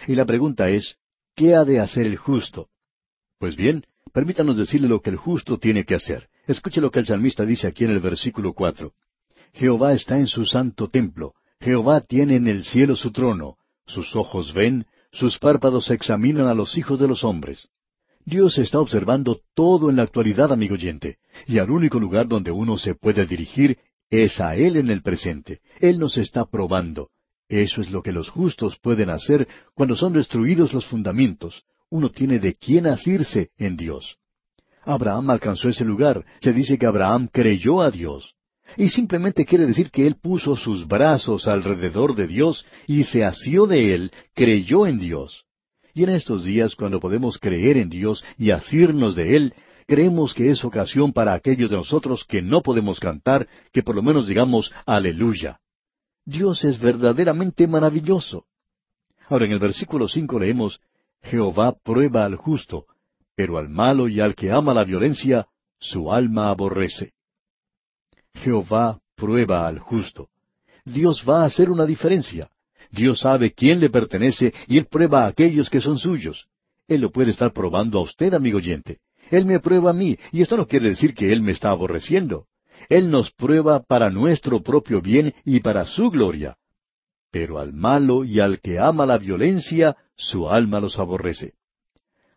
[0.08, 0.98] Y la pregunta es,
[1.36, 2.70] ¿qué ha de hacer el justo?
[3.38, 6.28] Pues bien, permítanos decirle lo que el justo tiene que hacer.
[6.46, 8.94] Escuche lo que el salmista dice aquí en el versículo cuatro.
[9.54, 14.54] Jehová está en su santo templo, Jehová tiene en el cielo su trono, sus ojos
[14.54, 17.68] ven, sus párpados examinan a los hijos de los hombres.
[18.24, 21.18] Dios está observando todo en la actualidad, amigo oyente,
[21.48, 23.78] y al único lugar donde uno se puede dirigir
[24.10, 25.62] es a Él en el presente.
[25.80, 27.10] Él nos está probando.
[27.48, 31.64] Eso es lo que los justos pueden hacer cuando son destruidos los fundamentos.
[31.90, 34.18] Uno tiene de quién asirse en Dios.
[34.84, 36.24] Abraham alcanzó ese lugar.
[36.42, 38.36] Se dice que Abraham creyó a Dios.
[38.78, 43.68] Y simplemente quiere decir que él puso sus brazos alrededor de Dios y se asió
[43.68, 45.46] de él, creyó en Dios.
[45.94, 49.54] Y en estos días, cuando podemos creer en Dios y asirnos de Él,
[49.88, 54.04] creemos que es ocasión para aquellos de nosotros que no podemos cantar, que por lo
[54.04, 55.60] menos digamos aleluya.
[56.26, 58.46] Dios es verdaderamente maravilloso.
[59.28, 60.80] Ahora en el versículo cinco leemos,
[61.22, 62.86] Jehová prueba al justo,
[63.36, 65.48] pero al malo y al que ama la violencia,
[65.80, 67.14] su alma aborrece.
[68.36, 70.30] Jehová prueba al justo.
[70.86, 72.50] Dios va a hacer una diferencia.
[72.92, 76.48] Dios sabe quién le pertenece y Él prueba a aquellos que son suyos.
[76.88, 79.00] Él lo puede estar probando a usted, amigo oyente.
[79.30, 82.48] Él me prueba a mí, y esto no quiere decir que Él me está aborreciendo.
[82.88, 86.58] Él nos prueba para nuestro propio bien y para su gloria.
[87.32, 91.54] Pero al malo y al que ama la violencia, su alma los aborrece.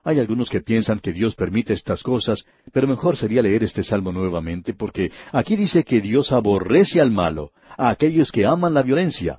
[0.05, 4.11] Hay algunos que piensan que Dios permite estas cosas, pero mejor sería leer este salmo
[4.11, 9.39] nuevamente, porque aquí dice que Dios aborrece al malo, a aquellos que aman la violencia.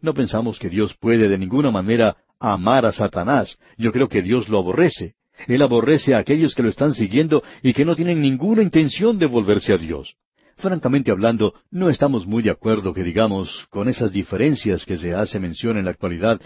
[0.00, 3.58] No pensamos que Dios puede de ninguna manera amar a Satanás.
[3.76, 5.14] Yo creo que Dios lo aborrece.
[5.46, 9.26] Él aborrece a aquellos que lo están siguiendo y que no tienen ninguna intención de
[9.26, 10.16] volverse a Dios.
[10.56, 15.40] Francamente hablando, no estamos muy de acuerdo que digamos, con esas diferencias que se hace
[15.40, 16.40] mención en la actualidad,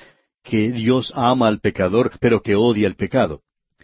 [0.48, 3.42] que Dios ama al pecador, pero que odia el pecado.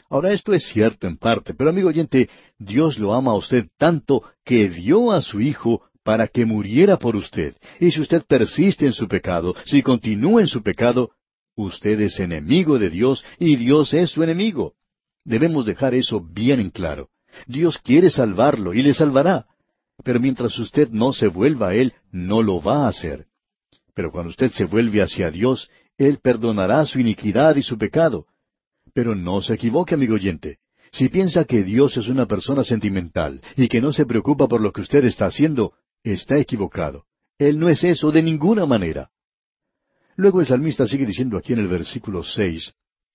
[0.09, 4.23] Ahora esto es cierto en parte, pero amigo oyente, Dios lo ama a usted tanto
[4.45, 7.57] que dio a su Hijo para que muriera por usted.
[7.81, 11.11] Y si usted persiste en su pecado, si continúa en su pecado,
[11.57, 14.75] usted es enemigo de Dios y Dios es su enemigo.
[15.25, 17.09] Debemos dejar eso bien en claro.
[17.47, 19.47] Dios quiere salvarlo y le salvará.
[20.05, 23.27] Pero mientras usted no se vuelva a Él, no lo va a hacer.
[23.95, 25.69] Pero cuando usted se vuelve hacia Dios,
[26.03, 28.27] Él perdonará su iniquidad y su pecado.
[28.93, 30.59] Pero no se equivoque, amigo oyente.
[30.91, 34.73] Si piensa que Dios es una persona sentimental y que no se preocupa por lo
[34.73, 37.05] que usted está haciendo, está equivocado.
[37.39, 39.11] Él no es eso de ninguna manera.
[40.17, 42.73] Luego el salmista sigue diciendo aquí en el versículo seis,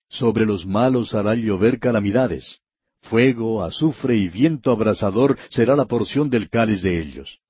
[0.08, 2.62] Sobre los malos hará llover calamidades.
[3.02, 7.42] Fuego, azufre y viento abrasador será la porción del cáliz de ellos.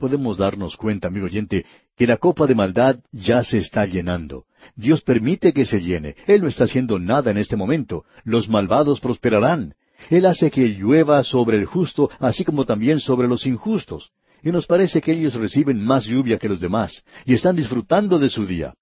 [0.00, 1.64] Podemos darnos cuenta, amigo oyente,
[1.96, 4.46] que la copa de maldad ya se está llenando.
[4.74, 6.16] Dios permite que se llene.
[6.26, 8.04] Él no está haciendo nada en este momento.
[8.24, 9.74] Los malvados prosperarán.
[10.08, 14.10] Él hace que llueva sobre el justo, así como también sobre los injustos
[14.42, 18.30] y nos parece que ellos reciben más lluvia que los demás, y están disfrutando de
[18.30, 18.74] su día.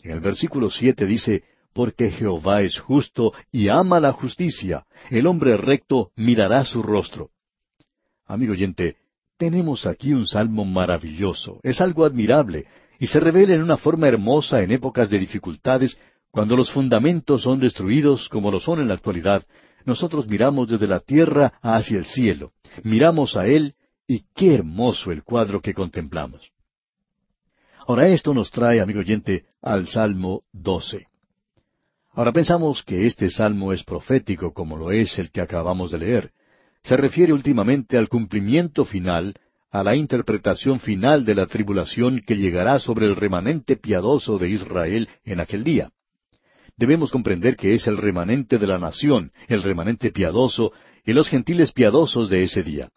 [0.00, 5.56] En el versículo siete dice, Porque Jehová es justo y ama la justicia, el hombre
[5.56, 7.30] recto mirará su rostro.
[8.26, 8.96] Amigo oyente,
[9.38, 12.66] tenemos aquí un salmo maravilloso, es algo admirable,
[12.98, 15.98] y se revela en una forma hermosa en épocas de dificultades,
[16.30, 19.46] cuando los fundamentos son destruidos como lo son en la actualidad,
[19.84, 23.74] nosotros miramos desde la tierra hacia el cielo, miramos a Él
[24.06, 26.50] y qué hermoso el cuadro que contemplamos.
[27.86, 31.06] Ahora esto nos trae, amigo oyente, al Salmo 12.
[32.12, 36.32] Ahora pensamos que este salmo es profético como lo es el que acabamos de leer.
[36.82, 39.34] Se refiere últimamente al cumplimiento final,
[39.70, 45.08] a la interpretación final de la tribulación que llegará sobre el remanente piadoso de Israel
[45.24, 45.90] en aquel día.
[46.76, 50.72] Debemos comprender que es el remanente de la nación, el remanente piadoso,
[51.04, 52.90] y los gentiles piadosos de ese día.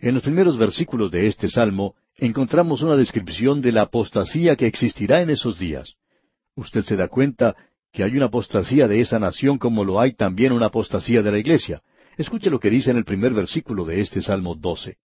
[0.00, 5.22] En los primeros versículos de este salmo encontramos una descripción de la apostasía que existirá
[5.22, 5.94] en esos días.
[6.54, 7.56] Usted se da cuenta
[7.92, 11.38] que hay una apostasía de esa nación como lo hay también una apostasía de la
[11.38, 11.80] iglesia.
[12.16, 14.96] Escuche lo que dice en el primer versículo de este Salmo 12.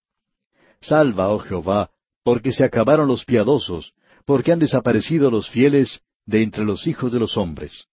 [0.81, 1.89] Salva, oh Jehová,
[2.23, 3.93] porque se acabaron los piadosos,
[4.25, 7.85] porque han desaparecido los fieles, de entre los hijos de los hombres.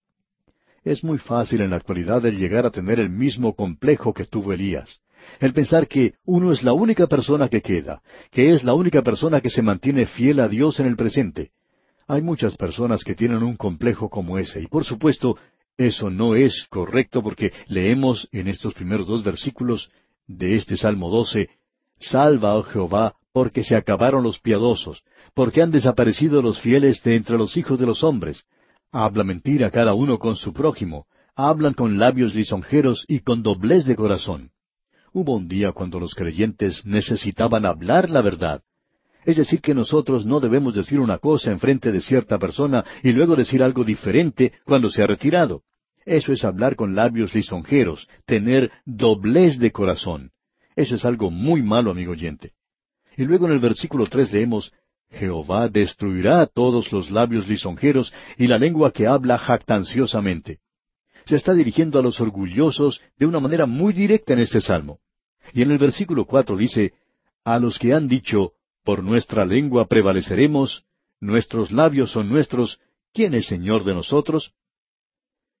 [0.83, 4.53] Es muy fácil en la actualidad el llegar a tener el mismo complejo que tuvo
[4.53, 4.99] Elías.
[5.39, 8.01] El pensar que uno es la única persona que queda,
[8.31, 11.51] que es la única persona que se mantiene fiel a Dios en el presente.
[12.07, 15.37] Hay muchas personas que tienen un complejo como ese, y por supuesto,
[15.77, 19.89] eso no es correcto porque leemos en estos primeros dos versículos
[20.25, 21.49] de este Salmo 12,
[21.99, 25.03] Salva, oh Jehová, porque se acabaron los piadosos,
[25.33, 28.43] porque han desaparecido los fieles de entre los hijos de los hombres.
[28.91, 31.05] Habla mentira cada uno con su prójimo,
[31.35, 34.51] hablan con labios lisonjeros y con doblez de corazón.
[35.13, 38.61] Hubo un día cuando los creyentes necesitaban hablar la verdad.
[39.27, 43.11] Es decir, que nosotros no debemos decir una cosa en frente de cierta persona y
[43.11, 45.63] luego decir algo diferente cuando se ha retirado.
[46.05, 50.31] Eso es hablar con labios lisonjeros, tener doblez de corazón.
[50.77, 52.53] Eso es algo muy malo, amigo oyente.
[53.17, 54.71] Y luego en el versículo tres leemos,
[55.11, 60.59] Jehová destruirá todos los labios lisonjeros y la lengua que habla jactanciosamente.
[61.25, 64.99] Se está dirigiendo a los orgullosos de una manera muy directa en este salmo.
[65.51, 66.93] Y en el versículo cuatro dice,
[67.43, 68.53] A los que han dicho,
[68.87, 70.85] por nuestra lengua prevaleceremos,
[71.19, 72.79] nuestros labios son nuestros,
[73.13, 74.53] ¿quién es Señor de nosotros?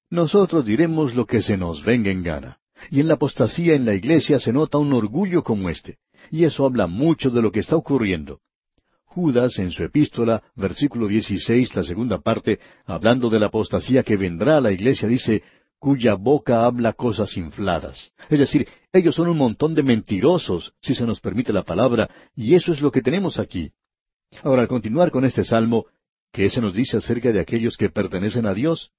[0.09, 2.59] Nosotros diremos lo que se nos venga en gana.
[2.89, 5.97] Y en la apostasía en la iglesia se nota un orgullo como este,
[6.31, 8.39] y eso habla mucho de lo que está ocurriendo.
[9.03, 14.55] Judas, en su epístola, versículo 16, la segunda parte, hablando de la apostasía que vendrá
[14.55, 15.43] a la iglesia, dice,
[15.79, 18.11] cuya boca habla cosas infladas.
[18.29, 22.55] Es decir, ellos son un montón de mentirosos, si se nos permite la palabra, y
[22.55, 23.71] eso es lo que tenemos aquí.
[24.43, 25.85] Ahora, al continuar con este salmo,
[26.31, 28.91] ¿qué se nos dice acerca de aquellos que pertenecen a Dios?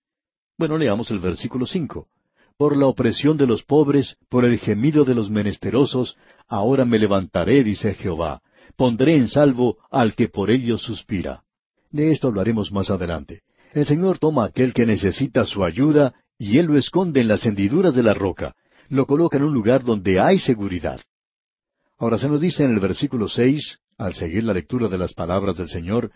[0.57, 2.09] Bueno, leamos el versículo cinco.
[2.57, 6.17] Por la opresión de los pobres, por el gemido de los menesterosos,
[6.49, 8.43] ahora me levantaré, dice Jehová.
[8.77, 11.45] Pondré en salvo al que por ellos suspira.
[11.91, 13.43] De esto hablaremos más adelante.
[13.73, 17.95] El Señor toma aquel que necesita su ayuda y Él lo esconde en las hendiduras
[17.95, 18.55] de la roca,
[18.89, 21.01] lo coloca en un lugar donde hay seguridad.
[21.99, 25.57] Ahora se nos dice en el versículo seis, al seguir la lectura de las palabras
[25.57, 26.13] del Señor,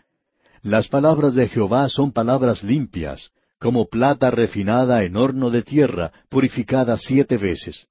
[0.62, 6.96] las palabras de Jehová son palabras limpias, como plata refinada en horno de tierra, purificada
[6.98, 7.88] siete veces.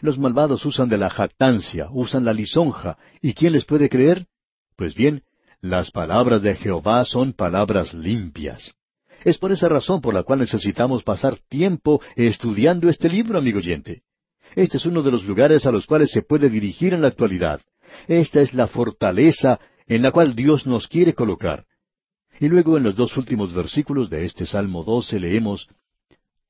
[0.00, 4.26] Los malvados usan de la jactancia, usan la lisonja, ¿y quién les puede creer?
[4.76, 5.22] Pues bien,
[5.60, 8.74] las palabras de Jehová son palabras limpias.
[9.24, 14.02] Es por esa razón por la cual necesitamos pasar tiempo estudiando este libro, amigo oyente.
[14.54, 17.60] Este es uno de los lugares a los cuales se puede dirigir en la actualidad.
[18.06, 21.64] Esta es la fortaleza en la cual Dios nos quiere colocar.
[22.38, 25.68] Y luego en los dos últimos versículos de este Salmo 12 leemos,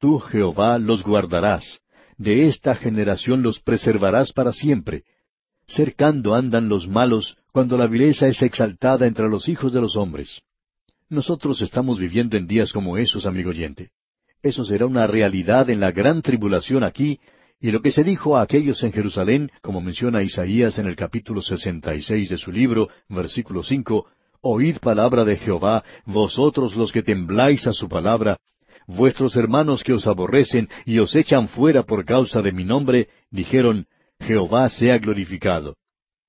[0.01, 1.81] Tú, Jehová, los guardarás,
[2.19, 5.05] de esta generación los preservarás para siempre.
[5.67, 10.43] Cercando andan los malos cuando la vileza es exaltada entre los hijos de los hombres.
[11.15, 13.91] Nosotros estamos viviendo en días como esos, amigo oyente.
[14.43, 17.21] Eso será una realidad en la gran tribulación aquí,
[17.61, 21.41] y lo que se dijo a aquellos en Jerusalén, como menciona Isaías en el capítulo
[21.41, 24.09] sesenta y seis de su libro, versículo cinco,
[24.41, 28.39] Oíd palabra de Jehová, vosotros los que tembláis a su palabra,
[28.89, 33.87] vuestros hermanos que os aborrecen y os echan fuera por causa de mi nombre, dijeron,
[34.19, 35.77] Jehová sea glorificado.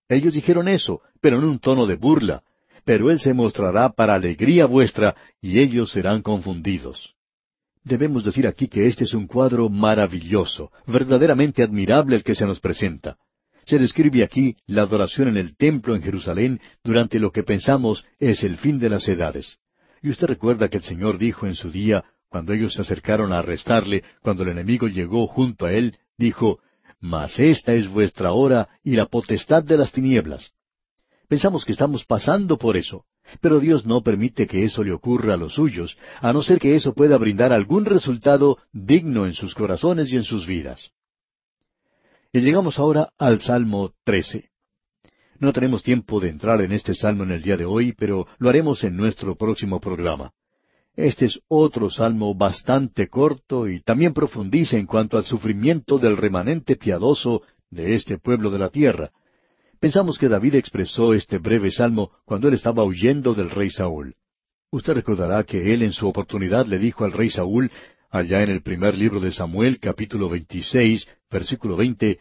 [0.07, 2.43] Ellos dijeron eso, pero en un tono de burla,
[2.85, 7.15] pero Él se mostrará para alegría vuestra, y ellos serán confundidos.
[7.83, 12.59] Debemos decir aquí que este es un cuadro maravilloso, verdaderamente admirable el que se nos
[12.59, 13.17] presenta.
[13.65, 18.43] Se describe aquí la adoración en el templo en Jerusalén durante lo que pensamos es
[18.43, 19.57] el fin de las edades.
[20.01, 23.39] Y usted recuerda que el Señor dijo en su día, cuando ellos se acercaron a
[23.39, 26.59] arrestarle, cuando el enemigo llegó junto a él, dijo,
[26.99, 30.51] Mas esta es vuestra hora y la potestad de las tinieblas.
[31.27, 33.05] Pensamos que estamos pasando por eso,
[33.41, 36.75] pero Dios no permite que eso le ocurra a los suyos, a no ser que
[36.75, 40.91] eso pueda brindar algún resultado digno en sus corazones y en sus vidas.
[42.31, 44.49] Y llegamos ahora al Salmo 13.
[45.39, 48.49] No tenemos tiempo de entrar en este salmo en el día de hoy, pero lo
[48.49, 50.31] haremos en nuestro próximo programa.
[50.95, 56.77] Este es otro salmo bastante corto y también profundiza en cuanto al sufrimiento del remanente
[56.77, 59.11] piadoso de este pueblo de la tierra,
[59.79, 64.15] Pensamos que David expresó este breve salmo cuando él estaba huyendo del rey Saúl.
[64.71, 67.71] Usted recordará que él en su oportunidad le dijo al rey Saúl,
[68.09, 72.19] allá en el primer libro de Samuel, capítulo 26, versículo 20,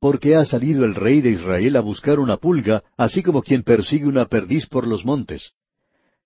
[0.00, 4.06] porque ha salido el rey de Israel a buscar una pulga, así como quien persigue
[4.06, 5.52] una perdiz por los montes.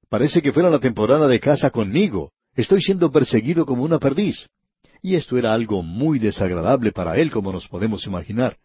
[0.08, 2.32] Parece que fuera la temporada de caza conmigo.
[2.54, 4.48] Estoy siendo perseguido como una perdiz.
[5.02, 8.56] Y esto era algo muy desagradable para él, como nos podemos imaginar.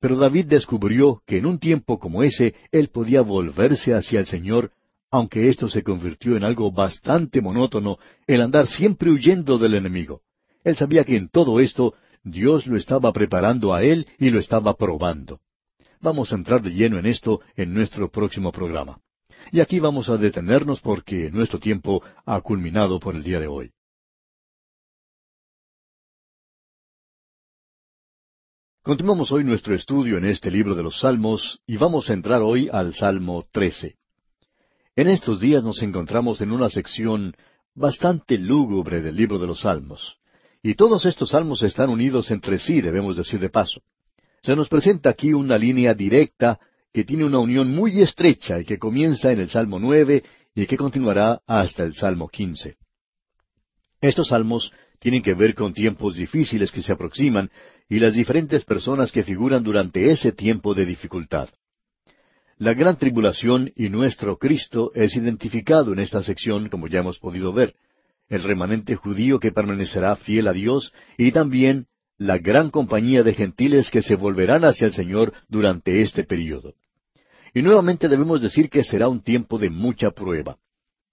[0.00, 4.72] Pero David descubrió que en un tiempo como ese él podía volverse hacia el Señor,
[5.10, 10.20] aunque esto se convirtió en algo bastante monótono, el andar siempre huyendo del enemigo.
[10.64, 14.74] Él sabía que en todo esto Dios lo estaba preparando a él y lo estaba
[14.74, 15.40] probando.
[16.00, 19.00] Vamos a entrar de lleno en esto en nuestro próximo programa.
[19.52, 23.70] Y aquí vamos a detenernos porque nuestro tiempo ha culminado por el día de hoy.
[28.86, 32.68] Continuamos hoy nuestro estudio en este libro de los Salmos y vamos a entrar hoy
[32.72, 33.96] al Salmo 13.
[34.94, 37.34] En estos días nos encontramos en una sección
[37.74, 40.20] bastante lúgubre del libro de los Salmos.
[40.62, 43.82] Y todos estos salmos están unidos entre sí, debemos decir de paso.
[44.44, 46.60] Se nos presenta aquí una línea directa
[46.92, 50.22] que tiene una unión muy estrecha y que comienza en el Salmo nueve
[50.54, 52.76] y que continuará hasta el Salmo quince.
[54.00, 54.70] Estos salmos
[55.00, 57.50] tienen que ver con tiempos difíciles que se aproximan
[57.88, 61.48] y las diferentes personas que figuran durante ese tiempo de dificultad.
[62.58, 67.52] La gran tribulación y nuestro Cristo es identificado en esta sección, como ya hemos podido
[67.52, 67.74] ver
[68.28, 71.86] el remanente judío que permanecerá fiel a Dios y también
[72.18, 76.74] la gran compañía de gentiles que se volverán hacia el Señor durante este período.
[77.54, 80.56] Y nuevamente debemos decir que será un tiempo de mucha prueba.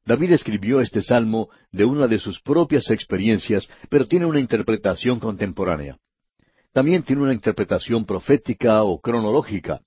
[0.06, 5.98] David escribió este salmo de una de sus propias experiencias, pero tiene una interpretación contemporánea.
[6.74, 9.82] También tiene una interpretación profética o cronológica.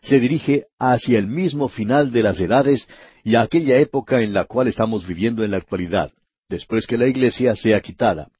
[0.00, 2.88] Se dirige hacia el mismo final de las edades
[3.24, 6.12] y a aquella época en la cual estamos viviendo en la actualidad
[6.48, 8.30] después que la iglesia sea quitada.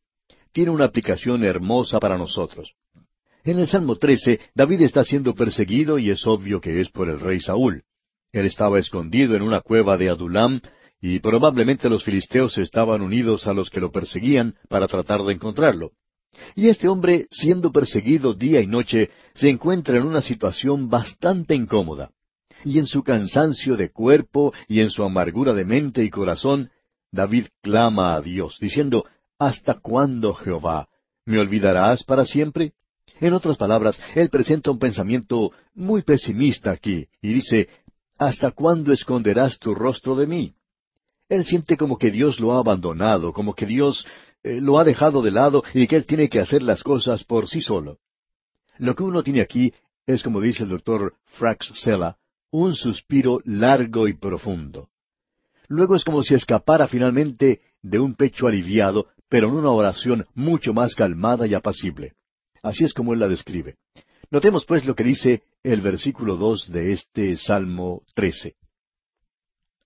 [0.52, 2.74] Tiene una aplicación hermosa para nosotros.
[3.44, 7.20] En el Salmo 13, David está siendo perseguido y es obvio que es por el
[7.20, 7.84] rey Saúl.
[8.32, 10.60] Él estaba escondido en una cueva de Adulam
[11.00, 15.92] y probablemente los filisteos estaban unidos a los que lo perseguían para tratar de encontrarlo.
[16.54, 22.10] Y este hombre, siendo perseguido día y noche, se encuentra en una situación bastante incómoda.
[22.64, 26.70] Y en su cansancio de cuerpo y en su amargura de mente y corazón,
[27.12, 29.04] David clama a Dios, diciendo,
[29.38, 30.88] ¿Hasta cuándo, Jehová?
[31.24, 32.72] ¿Me olvidarás para siempre?
[33.20, 37.68] En otras palabras, él presenta un pensamiento muy pesimista aquí, y dice,
[38.18, 40.54] ¿Hasta cuándo esconderás tu rostro de mí?
[41.28, 44.04] Él siente como que Dios lo ha abandonado, como que Dios
[44.42, 47.48] eh, lo ha dejado de lado y que él tiene que hacer las cosas por
[47.48, 47.98] sí solo.
[48.78, 49.72] Lo que uno tiene aquí
[50.06, 52.16] es, como dice el doctor Frax Sella,
[52.50, 54.88] un suspiro largo y profundo.
[55.68, 60.72] Luego es como si escapara finalmente de un pecho aliviado, pero en una oración mucho
[60.72, 62.14] más calmada y apacible.
[62.62, 63.76] Así es como él la describe.
[64.30, 68.56] Notemos pues lo que dice el versículo dos de este Salmo trece.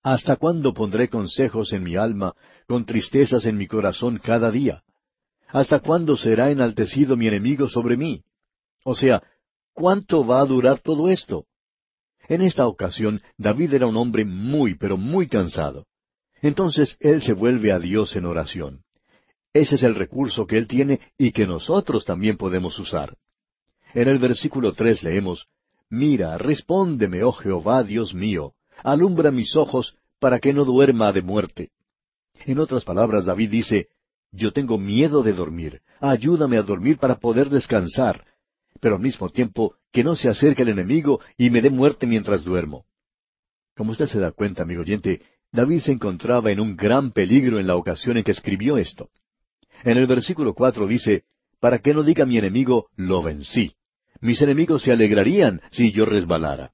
[0.03, 2.34] ¿Hasta cuándo pondré consejos en mi alma,
[2.66, 4.82] con tristezas en mi corazón cada día?
[5.48, 8.24] ¿Hasta cuándo será enaltecido mi enemigo sobre mí?
[8.84, 9.22] O sea,
[9.72, 11.46] ¿cuánto va a durar todo esto?
[12.28, 15.86] En esta ocasión, David era un hombre muy, pero muy cansado.
[16.40, 18.82] Entonces él se vuelve a Dios en oración.
[19.53, 23.16] Ese es el recurso que él tiene y que nosotros también podemos usar.
[23.94, 25.46] En el versículo tres leemos,
[25.90, 31.70] Mira, respóndeme, oh Jehová, Dios mío, alumbra mis ojos para que no duerma de muerte.
[32.45, 33.89] En otras palabras, David dice,
[34.30, 38.24] Yo tengo miedo de dormir, ayúdame a dormir para poder descansar,
[38.80, 42.43] pero al mismo tiempo que no se acerque el enemigo y me dé muerte mientras
[42.43, 42.85] duermo.
[43.76, 45.22] Como usted se da cuenta, amigo oyente,
[45.53, 49.11] David se encontraba en un gran peligro en la ocasión en que escribió esto.
[49.85, 51.24] En el versículo cuatro dice,
[51.61, 53.74] Para que no diga mi enemigo, lo vencí.
[54.20, 56.72] Mis enemigos se alegrarían si yo resbalara.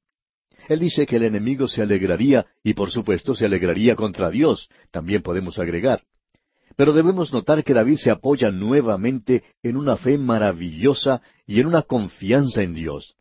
[0.69, 5.23] Él dice que el enemigo se alegraría y por supuesto se alegraría contra Dios, también
[5.23, 6.03] podemos agregar.
[6.77, 11.83] Pero debemos notar que David se apoya nuevamente en una fe maravillosa y en una
[11.83, 13.17] confianza en Dios.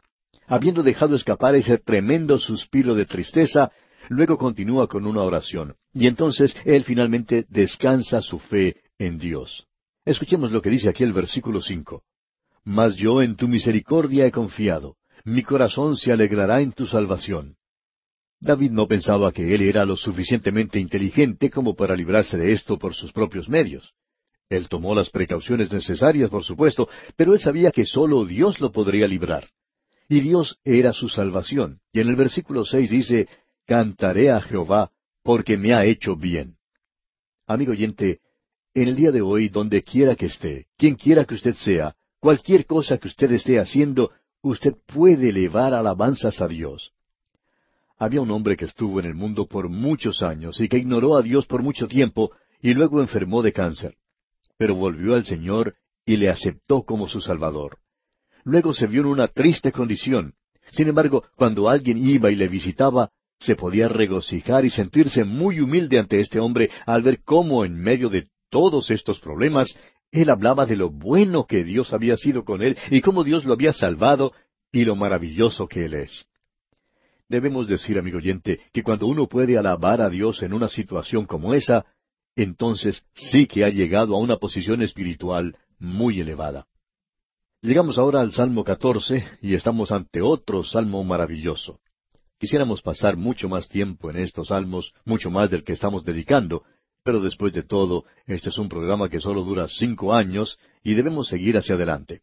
[0.45, 3.71] Habiendo dejado escapar ese tremendo suspiro de tristeza,
[4.09, 5.75] luego continúa con una oración.
[5.93, 9.65] Y entonces él finalmente descansa su fe en Dios.
[10.03, 12.03] Escuchemos lo que dice aquí el versículo cinco.
[12.65, 14.96] Mas yo en tu misericordia he confiado,
[15.27, 17.57] mi corazón se alegrará en tu salvación.
[18.39, 22.93] David no pensaba que él era lo suficientemente inteligente como para librarse de esto por
[22.93, 23.93] sus propios medios.
[24.47, 29.05] Él tomó las precauciones necesarias, por supuesto, pero él sabía que sólo Dios lo podría
[29.05, 29.49] librar.
[30.07, 31.81] Y Dios era su salvación.
[31.91, 33.27] Y en el versículo seis dice,
[33.65, 34.91] Cantaré a Jehová,
[35.23, 36.55] porque me ha hecho bien.
[37.47, 38.21] Amigo oyente,
[38.73, 42.65] en el día de hoy, donde quiera que esté, quien quiera que usted sea, cualquier
[42.65, 44.11] cosa que usted esté haciendo,
[44.47, 46.93] usted puede elevar alabanzas a Dios.
[47.97, 51.21] Había un hombre que estuvo en el mundo por muchos años y que ignoró a
[51.21, 52.31] Dios por mucho tiempo
[52.61, 53.95] y luego enfermó de cáncer.
[54.57, 55.75] Pero volvió al Señor
[56.05, 57.77] y le aceptó como su Salvador.
[58.43, 60.35] Luego se vio en una triste condición.
[60.71, 65.99] Sin embargo, cuando alguien iba y le visitaba, se podía regocijar y sentirse muy humilde
[65.99, 69.75] ante este hombre al ver cómo en medio de todos estos problemas
[70.11, 73.53] él hablaba de lo bueno que Dios había sido con él y cómo Dios lo
[73.53, 74.33] había salvado
[74.71, 76.25] y lo maravilloso que él es.
[77.29, 81.53] Debemos decir, amigo oyente, que cuando uno puede alabar a Dios en una situación como
[81.53, 81.85] esa,
[82.35, 86.67] entonces sí que ha llegado a una posición espiritual muy elevada.
[87.61, 91.79] Llegamos ahora al Salmo 14 y estamos ante otro salmo maravilloso.
[92.39, 96.63] Quisiéramos pasar mucho más tiempo en estos salmos, mucho más del que estamos dedicando,
[97.07, 101.29] pero después de todo, este es un programa que solo dura cinco años y debemos
[101.29, 102.19] seguir hacia adelante.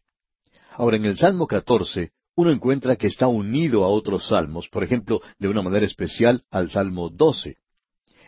[0.72, 5.22] Ahora, en el Salmo 14, uno encuentra que está unido a otros salmos, por ejemplo,
[5.38, 7.56] de una manera especial al Salmo 12.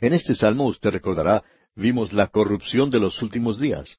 [0.00, 1.44] En este salmo, usted recordará,
[1.74, 3.98] vimos la corrupción de los últimos días.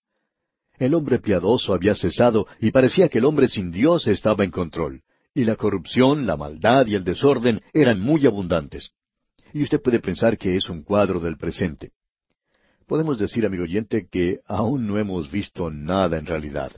[0.80, 5.04] El hombre piadoso había cesado y parecía que el hombre sin Dios estaba en control,
[5.36, 8.94] y la corrupción, la maldad y el desorden eran muy abundantes.
[9.54, 11.92] Y usted puede pensar que es un cuadro del presente.
[12.88, 16.72] Podemos decir, amigo oyente, que aún no hemos visto nada en realidad.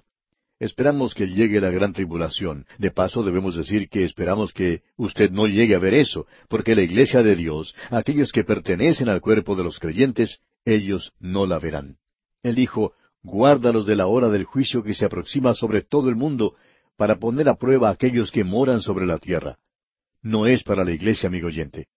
[0.59, 2.65] Esperamos que llegue la gran tribulación.
[2.79, 6.81] De paso, debemos decir que esperamos que usted no llegue a ver eso, porque la
[6.81, 11.97] iglesia de Dios, aquellos que pertenecen al cuerpo de los creyentes, ellos no la verán.
[12.41, 16.55] Él dijo, guárdalos de la hora del juicio que se aproxima sobre todo el mundo,
[16.97, 19.59] para poner a prueba a aquellos que moran sobre la tierra.
[20.23, 21.87] No es para la iglesia, amigo oyente.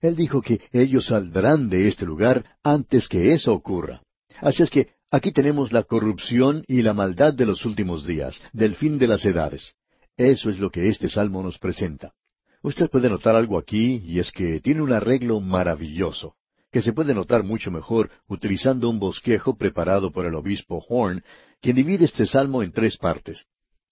[0.00, 4.02] Él dijo que ellos saldrán de este lugar antes que eso ocurra.
[4.40, 8.74] Así es que Aquí tenemos la corrupción y la maldad de los últimos días, del
[8.74, 9.74] fin de las edades.
[10.16, 12.12] Eso es lo que este salmo nos presenta.
[12.60, 16.34] Usted puede notar algo aquí, y es que tiene un arreglo maravilloso,
[16.72, 21.22] que se puede notar mucho mejor utilizando un bosquejo preparado por el obispo Horn,
[21.60, 23.46] quien divide este salmo en tres partes.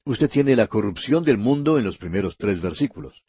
[0.04, 3.22] Usted tiene la corrupción del mundo en los primeros tres versículos.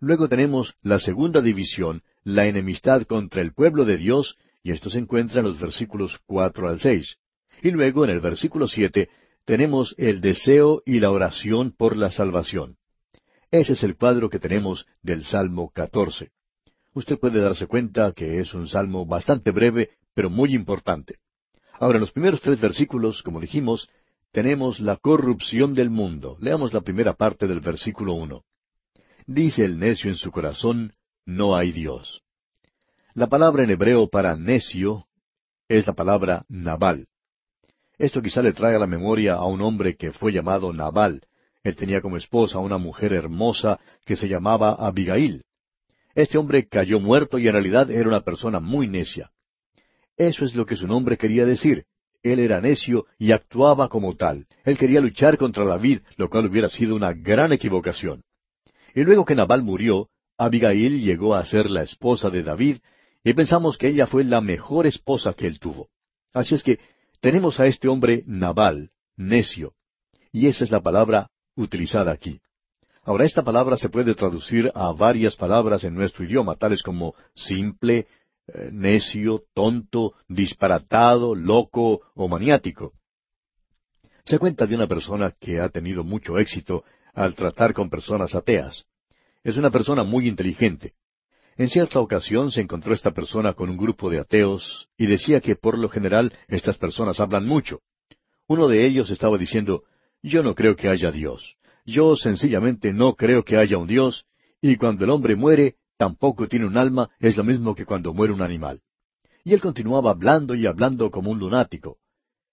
[0.00, 4.98] Luego tenemos la segunda división, la enemistad contra el pueblo de Dios, y esto se
[4.98, 7.16] encuentra en los versículos cuatro al seis.
[7.62, 9.08] Y luego en el versículo siete
[9.44, 12.76] tenemos el deseo y la oración por la salvación.
[13.50, 16.30] Ese es el cuadro que tenemos del Salmo 14.
[16.92, 21.16] Usted puede darse cuenta que es un salmo bastante breve, pero muy importante.
[21.80, 23.88] Ahora, en los primeros tres versículos, como dijimos,
[24.32, 26.36] tenemos la corrupción del mundo.
[26.40, 28.44] Leamos la primera parte del versículo uno.
[29.26, 30.92] Dice el necio en su corazón,
[31.28, 32.22] no hay Dios.
[33.12, 35.08] La palabra en hebreo para necio
[35.68, 37.06] es la palabra Nabal.
[37.98, 41.20] Esto quizá le trae a la memoria a un hombre que fue llamado Nabal.
[41.62, 45.44] Él tenía como esposa a una mujer hermosa que se llamaba Abigail.
[46.14, 49.30] Este hombre cayó muerto y en realidad era una persona muy necia.
[50.16, 51.84] Eso es lo que su nombre quería decir.
[52.22, 54.46] Él era necio y actuaba como tal.
[54.64, 58.22] Él quería luchar contra David, lo cual hubiera sido una gran equivocación.
[58.94, 60.08] Y luego que Nabal murió,
[60.38, 62.78] Abigail llegó a ser la esposa de David,
[63.24, 65.88] y pensamos que ella fue la mejor esposa que él tuvo.
[66.32, 66.78] Así es que
[67.20, 69.74] tenemos a este hombre Nabal, necio,
[70.32, 72.40] y esa es la palabra utilizada aquí.
[73.02, 78.06] Ahora, esta palabra se puede traducir a varias palabras en nuestro idioma, tales como simple,
[78.46, 82.92] eh, necio, tonto, disparatado, loco o maniático.
[84.24, 86.84] Se cuenta de una persona que ha tenido mucho éxito
[87.14, 88.84] al tratar con personas ateas.
[89.48, 90.92] Es una persona muy inteligente.
[91.56, 95.56] En cierta ocasión se encontró esta persona con un grupo de ateos y decía que
[95.56, 97.80] por lo general estas personas hablan mucho.
[98.46, 99.84] Uno de ellos estaba diciendo,
[100.22, 101.56] yo no creo que haya Dios.
[101.86, 104.26] Yo sencillamente no creo que haya un Dios,
[104.60, 108.34] y cuando el hombre muere, tampoco tiene un alma, es lo mismo que cuando muere
[108.34, 108.82] un animal.
[109.44, 111.96] Y él continuaba hablando y hablando como un lunático.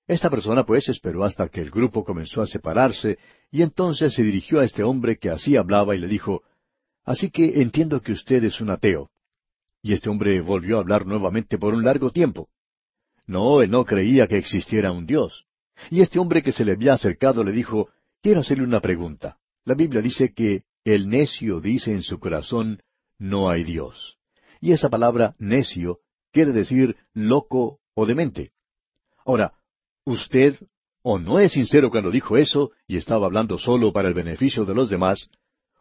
[0.07, 3.17] Esta persona pues esperó hasta que el grupo comenzó a separarse,
[3.51, 6.43] y entonces se dirigió a este hombre que así hablaba y le dijo,
[7.05, 9.11] Así que entiendo que usted es un ateo.
[9.81, 12.49] Y este hombre volvió a hablar nuevamente por un largo tiempo.
[13.27, 15.45] No, él no creía que existiera un Dios.
[15.91, 17.89] Y este hombre que se le había acercado le dijo,
[18.21, 19.37] quiero hacerle una pregunta.
[19.63, 22.81] La Biblia dice que el necio dice en su corazón,
[23.19, 24.17] no hay Dios.
[24.59, 25.99] Y esa palabra necio
[26.31, 28.51] quiere decir loco o demente.
[29.25, 29.53] Ahora,
[30.05, 30.55] usted
[31.01, 34.73] o no es sincero cuando dijo eso y estaba hablando solo para el beneficio de
[34.73, 35.29] los demás,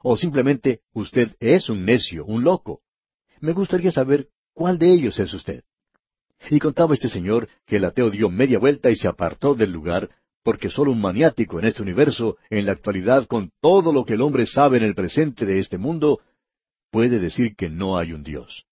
[0.07, 2.82] o simplemente usted es un necio, un loco.
[3.40, 5.64] Me gustaría saber cuál de ellos es usted.
[6.50, 10.11] Y contaba este señor que el ateo dio media vuelta y se apartó del lugar,
[10.42, 14.20] porque solo un maniático en este universo, en la actualidad, con todo lo que el
[14.20, 16.20] hombre sabe en el presente de este mundo,
[16.90, 18.66] puede decir que no hay un Dios.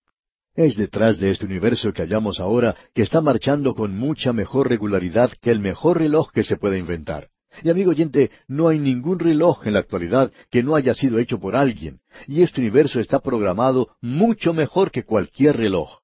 [0.55, 5.33] Es detrás de este universo que hallamos ahora que está marchando con mucha mejor regularidad
[5.41, 7.32] que el mejor reloj que se pueda inventar.
[7.63, 11.39] Y amigo oyente, no hay ningún reloj en la actualidad que no haya sido hecho
[11.39, 16.01] por alguien, y este universo está programado mucho mejor que cualquier reloj.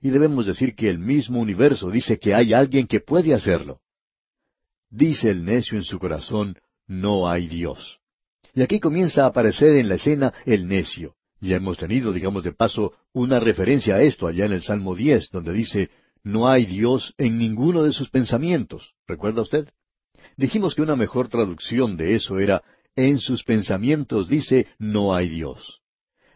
[0.00, 3.80] Y debemos decir que el mismo universo dice que hay alguien que puede hacerlo.
[4.90, 8.00] Dice el necio en su corazón, no hay Dios.
[8.54, 11.14] Y aquí comienza a aparecer en la escena el necio.
[11.40, 15.30] Ya hemos tenido, digamos de paso, una referencia a esto allá en el Salmo 10,
[15.30, 15.90] donde dice,
[16.22, 18.94] no hay Dios en ninguno de sus pensamientos.
[19.08, 19.68] ¿Recuerda usted?
[20.36, 22.62] Dijimos que una mejor traducción de eso era,
[22.96, 25.80] en sus pensamientos dice, no hay Dios.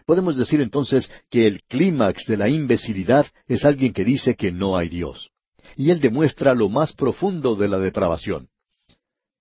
[0.07, 4.77] Podemos decir entonces que el clímax de la imbecilidad es alguien que dice que no
[4.77, 5.31] hay Dios.
[5.77, 8.49] Y él demuestra lo más profundo de la depravación.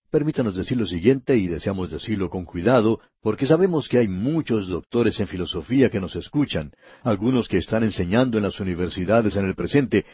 [0.10, 5.20] Permítanos decir lo siguiente, y deseamos decirlo con cuidado, porque sabemos que hay muchos doctores
[5.20, 6.72] en filosofía que nos escuchan,
[7.04, 10.06] algunos que están enseñando en las universidades en el presente,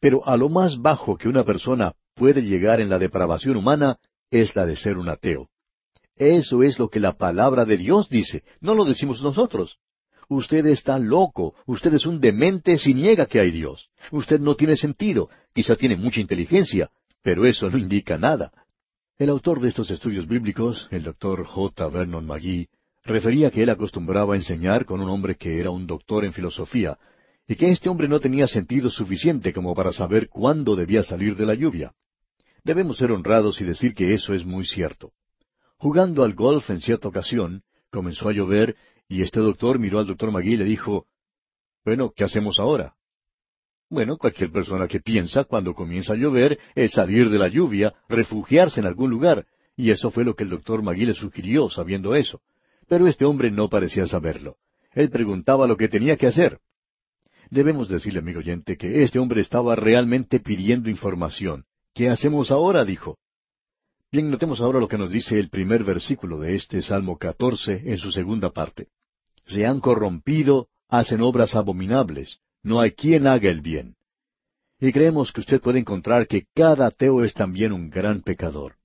[0.00, 3.98] pero a lo más bajo que una persona puede llegar en la depravación humana
[4.30, 5.48] es la de ser un ateo.
[6.16, 9.78] Eso es lo que la palabra de Dios dice, no lo decimos nosotros.
[10.28, 13.88] Usted está loco, usted es un demente si niega que hay Dios.
[14.10, 16.90] Usted no tiene sentido, quizá tiene mucha inteligencia,
[17.22, 18.52] pero eso no indica nada.
[19.16, 21.88] El autor de estos estudios bíblicos, el doctor J.
[21.88, 22.68] Vernon McGee,
[23.04, 26.98] refería que él acostumbraba a enseñar con un hombre que era un doctor en filosofía,
[27.48, 31.46] y que este hombre no tenía sentido suficiente como para saber cuándo debía salir de
[31.46, 31.94] la lluvia.
[32.64, 35.12] Debemos ser honrados y decir que eso es muy cierto.
[35.76, 38.76] Jugando al golf en cierta ocasión, comenzó a llover
[39.08, 41.06] y este doctor miró al doctor Magui y le dijo,
[41.84, 42.94] Bueno, ¿qué hacemos ahora?
[43.90, 48.80] Bueno, cualquier persona que piensa cuando comienza a llover es salir de la lluvia, refugiarse
[48.80, 49.46] en algún lugar,
[49.76, 52.42] y eso fue lo que el doctor Magui le sugirió, sabiendo eso.
[52.86, 54.56] Pero este hombre no parecía saberlo.
[54.92, 56.58] Él preguntaba lo que tenía que hacer.
[57.50, 61.64] Debemos decirle, amigo oyente, que este hombre estaba realmente pidiendo información.
[61.98, 62.84] ¿Qué hacemos ahora?
[62.84, 63.18] dijo.
[64.12, 67.98] Bien, notemos ahora lo que nos dice el primer versículo de este Salmo 14 en
[67.98, 68.86] su segunda parte.
[69.46, 73.96] Se han corrompido, hacen obras abominables, no hay quien haga el bien.
[74.78, 78.76] Y creemos que usted puede encontrar que cada ateo es también un gran pecador.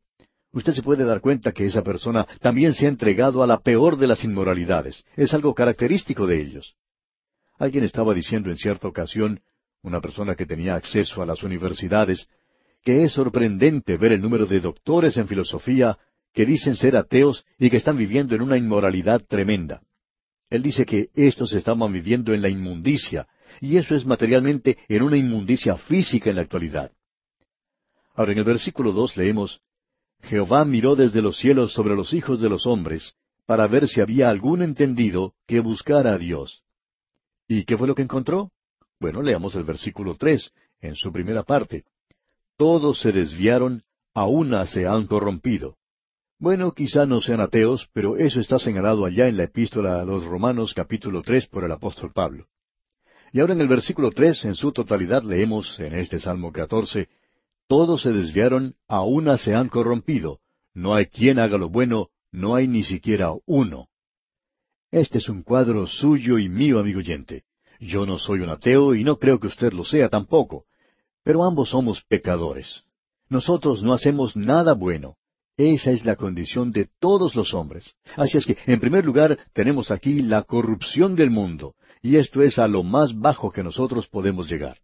[0.51, 3.97] Usted se puede dar cuenta que esa persona también se ha entregado a la peor
[3.97, 5.05] de las inmoralidades.
[5.15, 6.73] Es algo característico de ellos.
[7.59, 9.41] Alguien estaba diciendo en cierta ocasión,
[9.83, 12.27] una persona que tenía acceso a las universidades,
[12.83, 15.97] que es sorprendente ver el número de doctores en filosofía
[16.33, 19.81] que dicen ser ateos y que están viviendo en una inmoralidad tremenda.
[20.49, 23.27] Él dice que estos estaban viviendo en la inmundicia,
[23.61, 26.91] y eso es materialmente en una inmundicia física en la actualidad.
[28.15, 29.61] Ahora en el versículo dos leemos,
[30.21, 33.15] Jehová miró desde los cielos sobre los hijos de los hombres,
[33.45, 36.63] para ver si había algún entendido que buscara a Dios.
[37.47, 38.51] ¿Y qué fue lo que encontró?
[38.99, 41.83] Bueno, leamos el versículo tres, en su primera parte.
[42.57, 43.83] Todos se desviaron,
[44.13, 45.77] a una se han corrompido.
[46.37, 50.25] Bueno, quizá no sean ateos, pero eso está señalado allá en la epístola a los
[50.25, 52.47] Romanos capítulo tres por el apóstol Pablo.
[53.31, 57.09] Y ahora en el versículo tres, en su totalidad, leemos en este Salmo catorce,
[57.67, 60.39] Todos se desviaron, a una se han corrompido.
[60.75, 63.87] No hay quien haga lo bueno, no hay ni siquiera uno.
[64.91, 67.45] Este es un cuadro suyo y mío, amigo oyente.
[67.79, 70.65] Yo no soy un ateo y no creo que usted lo sea tampoco.
[71.23, 72.83] Pero ambos somos pecadores.
[73.29, 75.15] Nosotros no hacemos nada bueno.
[75.55, 77.93] Esa es la condición de todos los hombres.
[78.15, 82.57] Así es que, en primer lugar, tenemos aquí la corrupción del mundo, y esto es
[82.57, 84.79] a lo más bajo que nosotros podemos llegar.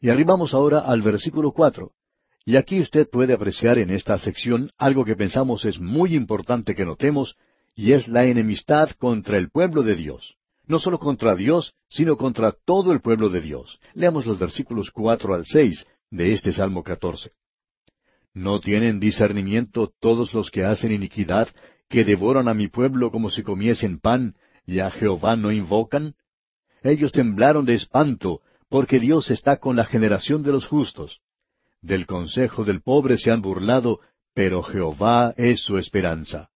[0.00, 1.92] Y arribamos ahora al versículo cuatro.
[2.44, 6.84] Y aquí usted puede apreciar en esta sección algo que pensamos es muy importante que
[6.84, 7.34] notemos,
[7.74, 10.36] y es la enemistad contra el pueblo de Dios.
[10.66, 13.80] No solo contra Dios, sino contra todo el pueblo de Dios.
[13.94, 17.32] Leamos los versículos cuatro al seis de este Salmo catorce.
[18.34, 21.48] ¿No tienen discernimiento todos los que hacen iniquidad,
[21.88, 24.34] que devoran a mi pueblo como si comiesen pan,
[24.66, 26.14] y a Jehová no invocan?
[26.82, 31.20] Ellos temblaron de espanto, porque Dios está con la generación de los justos.
[31.80, 34.00] Del consejo del pobre se han burlado,
[34.34, 36.50] pero Jehová es su esperanza.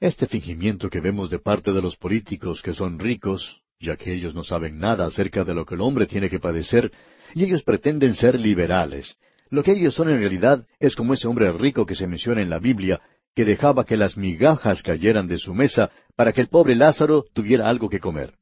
[0.00, 4.34] Este fingimiento que vemos de parte de los políticos que son ricos, ya que ellos
[4.34, 6.90] no saben nada acerca de lo que el hombre tiene que padecer,
[7.34, 9.16] y ellos pretenden ser liberales.
[9.50, 12.50] Lo que ellos son en realidad es como ese hombre rico que se menciona en
[12.50, 13.00] la Biblia,
[13.36, 17.68] que dejaba que las migajas cayeran de su mesa para que el pobre Lázaro tuviera
[17.68, 18.34] algo que comer.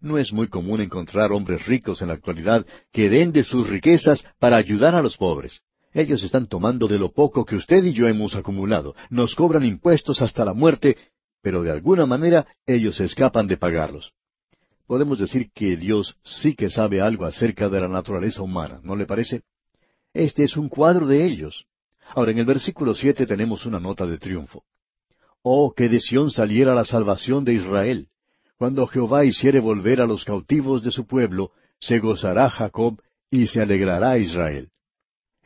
[0.00, 4.24] No es muy común encontrar hombres ricos en la actualidad que den de sus riquezas
[4.38, 5.60] para ayudar a los pobres.
[5.96, 8.94] Ellos están tomando de lo poco que usted y yo hemos acumulado.
[9.08, 10.98] Nos cobran impuestos hasta la muerte,
[11.40, 14.12] pero de alguna manera ellos escapan de pagarlos.
[14.86, 19.06] Podemos decir que Dios sí que sabe algo acerca de la naturaleza humana, ¿no le
[19.06, 19.40] parece?
[20.12, 21.64] Este es un cuadro de ellos.
[22.14, 24.64] Ahora, en el versículo siete tenemos una nota de triunfo.
[25.40, 28.08] Oh, que de Sión saliera la salvación de Israel.
[28.58, 33.62] Cuando Jehová hiciere volver a los cautivos de su pueblo, se gozará Jacob y se
[33.62, 34.68] alegrará Israel.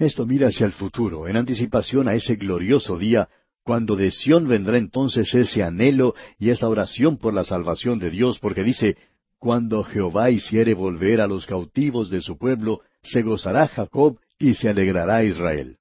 [0.01, 3.29] Esto mira hacia el futuro, en anticipación a ese glorioso día,
[3.63, 8.39] cuando de Sión vendrá entonces ese anhelo y esa oración por la salvación de Dios,
[8.39, 8.97] porque dice,
[9.39, 14.71] cuando Jehová hiciere volver a los cautivos de su pueblo, se gozará Jacob y se
[14.71, 15.77] alegrará Israel.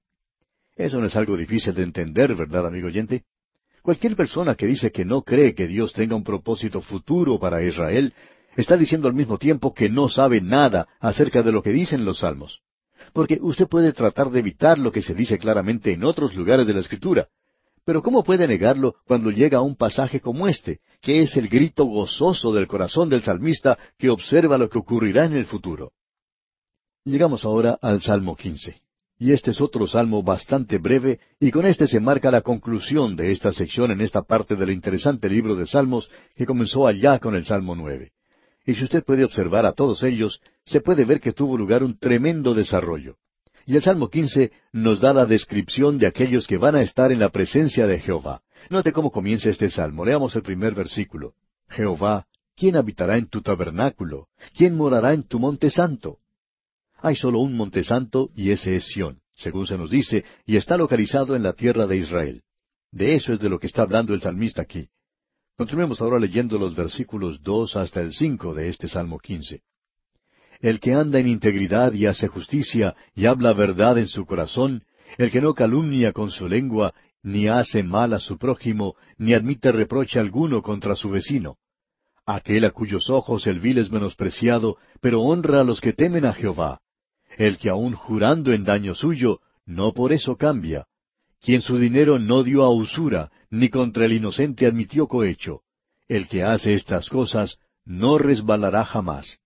[0.76, 3.24] Eso no es algo difícil de entender, ¿verdad, amigo oyente?
[3.82, 8.14] Cualquier persona que dice que no cree que Dios tenga un propósito futuro para Israel,
[8.58, 12.20] está diciendo al mismo tiempo que no sabe nada acerca de lo que dicen los
[12.20, 12.62] salmos.
[13.14, 16.74] Porque usted puede tratar de evitar lo que se dice claramente en otros lugares de
[16.74, 17.28] la Escritura.
[17.86, 21.86] Pero ¿cómo puede negarlo cuando llega a un pasaje como este, que es el grito
[21.86, 25.92] gozoso del corazón del salmista que observa lo que ocurrirá en el futuro?
[27.06, 28.82] Llegamos ahora al Salmo 15.
[29.18, 33.32] Y este es otro salmo bastante breve, y con este se marca la conclusión de
[33.32, 37.44] esta sección en esta parte del interesante libro de Salmos que comenzó allá con el
[37.44, 38.14] Salmo nueve.
[38.70, 41.98] Y si usted puede observar a todos ellos, se puede ver que tuvo lugar un
[41.98, 43.16] tremendo desarrollo.
[43.66, 47.18] Y el Salmo quince nos da la descripción de aquellos que van a estar en
[47.18, 48.44] la presencia de Jehová.
[48.70, 50.06] Note cómo comienza este salmo.
[50.06, 51.34] Leamos el primer versículo.
[51.68, 54.28] Jehová, ¿quién habitará en tu tabernáculo?
[54.56, 56.20] ¿Quién morará en tu monte santo?
[57.02, 60.78] Hay solo un monte santo y ese es Sión, según se nos dice, y está
[60.78, 62.44] localizado en la tierra de Israel.
[62.92, 64.90] De eso es de lo que está hablando el salmista aquí.
[65.60, 69.64] Continuemos ahora leyendo los versículos dos hasta el cinco de este Salmo quince.
[70.62, 74.86] El que anda en integridad y hace justicia y habla verdad en su corazón,
[75.18, 76.94] el que no calumnia con su lengua,
[77.24, 81.58] ni hace mal a su prójimo, ni admite reproche alguno contra su vecino.
[82.26, 86.32] Aquel a cuyos ojos el vil es menospreciado, pero honra a los que temen a
[86.32, 86.80] Jehová
[87.38, 90.88] el que aun jurando en daño suyo, no por eso cambia,
[91.42, 95.62] quien su dinero no dio a usura, ni contra el inocente admitió cohecho.
[96.08, 99.40] El que hace estas cosas no resbalará jamás.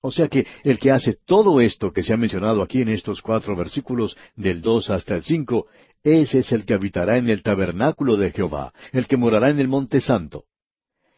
[0.00, 3.22] O sea que el que hace todo esto que se ha mencionado aquí en estos
[3.22, 5.66] cuatro versículos, del dos hasta el cinco,
[6.02, 9.66] ese es el que habitará en el tabernáculo de Jehová, el que morará en el
[9.66, 10.44] monte santo.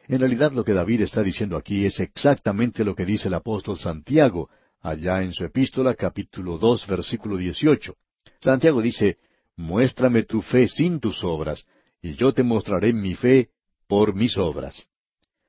[0.07, 3.79] En realidad lo que David está diciendo aquí es exactamente lo que dice el apóstol
[3.79, 4.49] Santiago
[4.81, 7.97] allá en su epístola capítulo dos versículo dieciocho.
[8.41, 9.18] Santiago dice,
[9.57, 11.66] Muéstrame tu fe sin tus obras,
[12.03, 13.51] y yo te mostraré mi fe
[13.86, 14.86] por mis obras.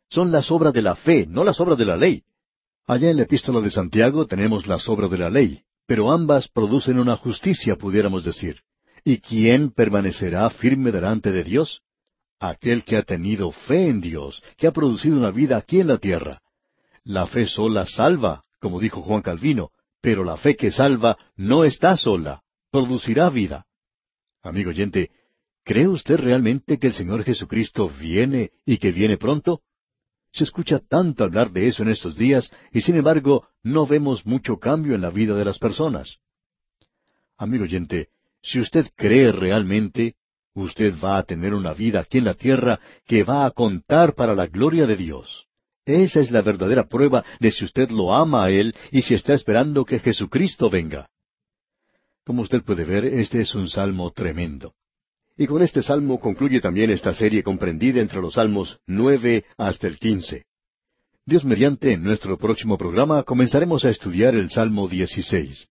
[0.10, 2.24] Son las obras de la fe, no las obras de la ley.
[2.88, 7.00] Allá en la epístola de Santiago tenemos las obras de la ley, pero ambas producen
[7.00, 8.62] una justicia, pudiéramos decir.
[9.04, 11.82] ¿Y quién permanecerá firme delante de Dios?
[12.40, 15.98] Aquel que ha tenido fe en Dios, que ha producido una vida aquí en la
[15.98, 16.42] tierra.
[17.04, 19.72] La fe sola salva, como dijo Juan Calvino,
[20.02, 22.42] pero la fe que salva no está sola,
[22.72, 23.66] producirá vida.
[24.42, 25.12] Amigo oyente,
[25.70, 29.62] ¿cree usted realmente que el Señor Jesucristo viene y que viene pronto?
[30.32, 34.58] Se escucha tanto hablar de eso en estos días y sin embargo no vemos mucho
[34.58, 36.18] cambio en la vida de las personas.
[37.38, 38.08] Amigo oyente,
[38.42, 40.16] si usted cree realmente,
[40.56, 44.34] usted va a tener una vida aquí en la tierra que va a contar para
[44.34, 45.46] la gloria de Dios.
[45.86, 49.36] Esa es la verdadera prueba de si usted lo ama a Él y si está
[49.36, 51.12] esperando que Jesucristo venga.
[52.26, 54.74] Como usted puede ver, este es un salmo tremendo.
[55.42, 59.98] Y con este salmo concluye también esta serie comprendida entre los salmos nueve hasta el
[59.98, 60.48] quince.
[61.26, 65.70] Dios mediante, en nuestro próximo programa comenzaremos a estudiar el Salmo dieciséis.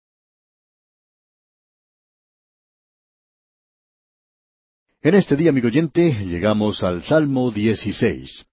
[5.02, 8.46] En este día, amigo oyente, llegamos al Salmo dieciséis.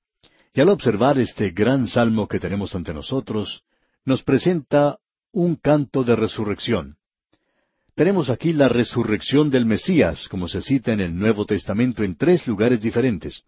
[0.53, 3.63] Y al observar este gran salmo que tenemos ante nosotros,
[4.03, 4.99] nos presenta
[5.31, 6.96] un canto de resurrección.
[7.97, 12.45] Tenemos aquí la resurrección del Mesías, como se cita en el Nuevo Testamento en tres
[12.45, 13.41] lugares diferentes.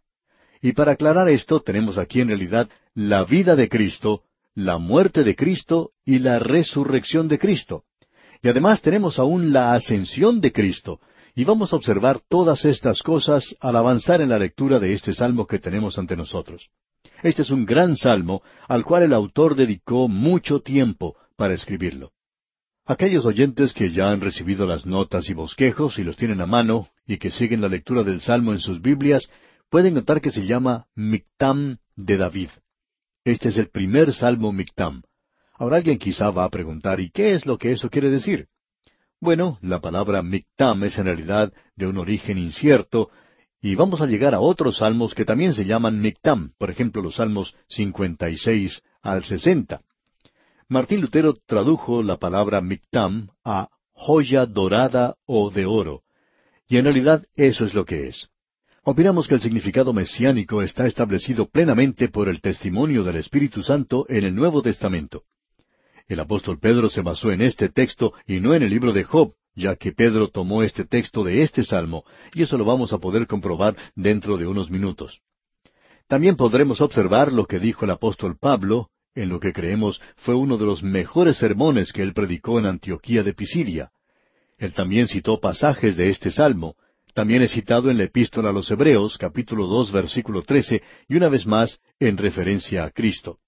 [0.60, 4.24] Y para aclarar esto, tenemos aquí en realidad la vida de Cristo,
[4.56, 7.84] la muerte de Cristo y la resurrección de Cristo.
[8.42, 11.00] Y además tenemos aún la ascensión de Cristo,
[11.36, 15.46] y vamos a observar todas estas cosas al avanzar en la lectura de este salmo
[15.46, 16.72] que tenemos ante nosotros.
[17.22, 22.14] Este es un gran salmo al cual el autor dedicó mucho tiempo para escribirlo.
[22.90, 26.88] Aquellos oyentes que ya han recibido las notas y bosquejos y los tienen a mano
[27.06, 29.30] y que siguen la lectura del salmo en sus Biblias,
[29.70, 32.50] pueden notar que se llama Mictam de David.
[33.24, 35.04] Este es el primer salmo Mictam.
[35.54, 38.48] Ahora alguien quizá va a preguntar, ¿y qué es lo que eso quiere decir?
[39.22, 43.12] Bueno, la palabra Mictam es en realidad de un origen incierto,
[43.62, 47.18] y vamos a llegar a otros salmos que también se llaman Mictam, por ejemplo los
[47.18, 49.80] salmos 56 al 60.
[50.72, 56.04] Martín Lutero tradujo la palabra Mictam a joya dorada o de oro,
[56.68, 58.30] Y en realidad eso es lo que es.
[58.84, 64.26] Opinamos que el significado mesiánico está establecido plenamente por el testimonio del Espíritu Santo en
[64.26, 65.24] el Nuevo Testamento.
[66.08, 69.34] El apóstol Pedro se basó en este texto y no en el libro de Job,
[69.56, 72.04] ya que Pedro tomó este texto de este salmo,
[72.36, 75.22] y eso lo vamos a poder comprobar dentro de unos minutos.
[76.08, 80.58] También podremos observar lo que dijo el apóstol Pablo, en lo que creemos fue uno
[80.58, 83.92] de los mejores sermones que él predicó en Antioquía de Pisidia.
[84.58, 86.76] Él también citó pasajes de este salmo,
[87.14, 91.30] también es citado en la epístola a los Hebreos, capítulo dos, versículo trece, y una
[91.30, 93.40] vez más en referencia a Cristo.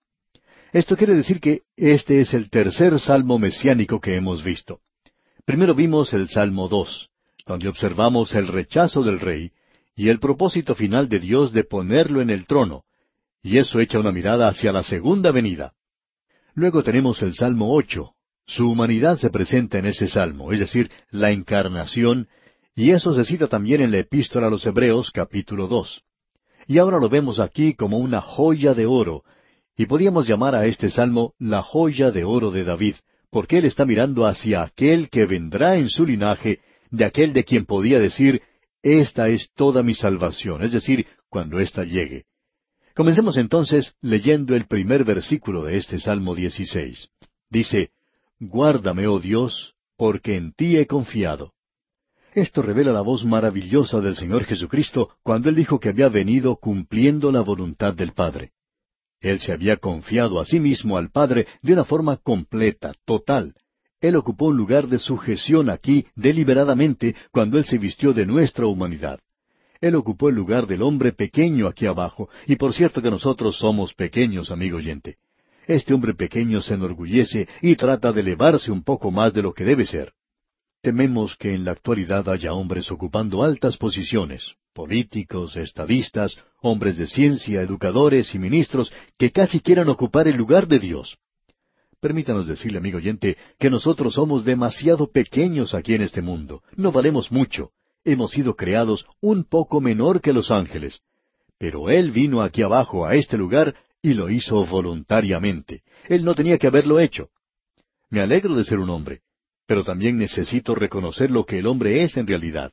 [0.74, 4.80] Esto quiere decir que este es el tercer salmo mesiánico que hemos visto.
[5.46, 7.10] Primero vimos el Salmo dos,
[7.46, 9.52] donde observamos el rechazo del rey
[9.96, 12.84] y el propósito final de Dios de ponerlo en el trono,
[13.42, 15.74] y eso echa una mirada hacia la segunda venida.
[16.54, 18.14] Luego tenemos el Salmo ocho.
[18.46, 22.28] Su humanidad se presenta en ese salmo, es decir, la encarnación
[22.76, 26.04] y eso se cita también en la epístola a los Hebreos capítulo dos.
[26.68, 29.24] Y ahora lo vemos aquí como una joya de oro,
[29.76, 32.96] y podríamos llamar a este salmo la joya de oro de David,
[33.30, 36.60] porque él está mirando hacia aquel que vendrá en su linaje,
[36.92, 38.42] de aquel de quien podía decir,
[38.84, 42.26] Esta es toda mi salvación, es decir, cuando ésta llegue.
[43.02, 47.10] Comencemos entonces leyendo el primer versículo de este Salmo 16.
[47.50, 47.90] Dice,
[48.40, 51.52] Guárdame, oh Dios, porque en ti he confiado.
[52.36, 57.32] Esto revela la voz maravillosa del Señor Jesucristo cuando Él dijo que había venido cumpliendo
[57.32, 58.52] la voluntad del Padre.
[59.20, 63.56] Él se había confiado a sí mismo al Padre de una forma completa, total.
[64.00, 69.20] Él ocupó un lugar de sujeción aquí deliberadamente cuando Él se vistió de nuestra humanidad.
[69.82, 73.96] Él ocupó el lugar del hombre pequeño aquí abajo, y por cierto que nosotros somos
[73.96, 75.18] pequeños, amigo oyente.
[75.66, 79.64] Este hombre pequeño se enorgullece y trata de elevarse un poco más de lo que
[79.64, 80.14] debe ser.
[80.82, 87.62] Tememos que en la actualidad haya hombres ocupando altas posiciones, políticos, estadistas, hombres de ciencia,
[87.62, 91.18] educadores y ministros, que casi quieran ocupar el lugar de Dios.
[92.00, 97.32] Permítanos decirle, amigo oyente, que nosotros somos demasiado pequeños aquí en este mundo, no valemos
[97.32, 97.72] mucho,
[98.04, 101.02] hemos sido creados un poco menor que los ángeles.
[101.58, 105.84] Pero Él vino aquí abajo a este lugar y lo hizo voluntariamente.
[106.08, 107.30] Él no tenía que haberlo hecho.
[108.10, 109.22] Me alegro de ser un hombre,
[109.66, 112.72] pero también necesito reconocer lo que el hombre es en realidad.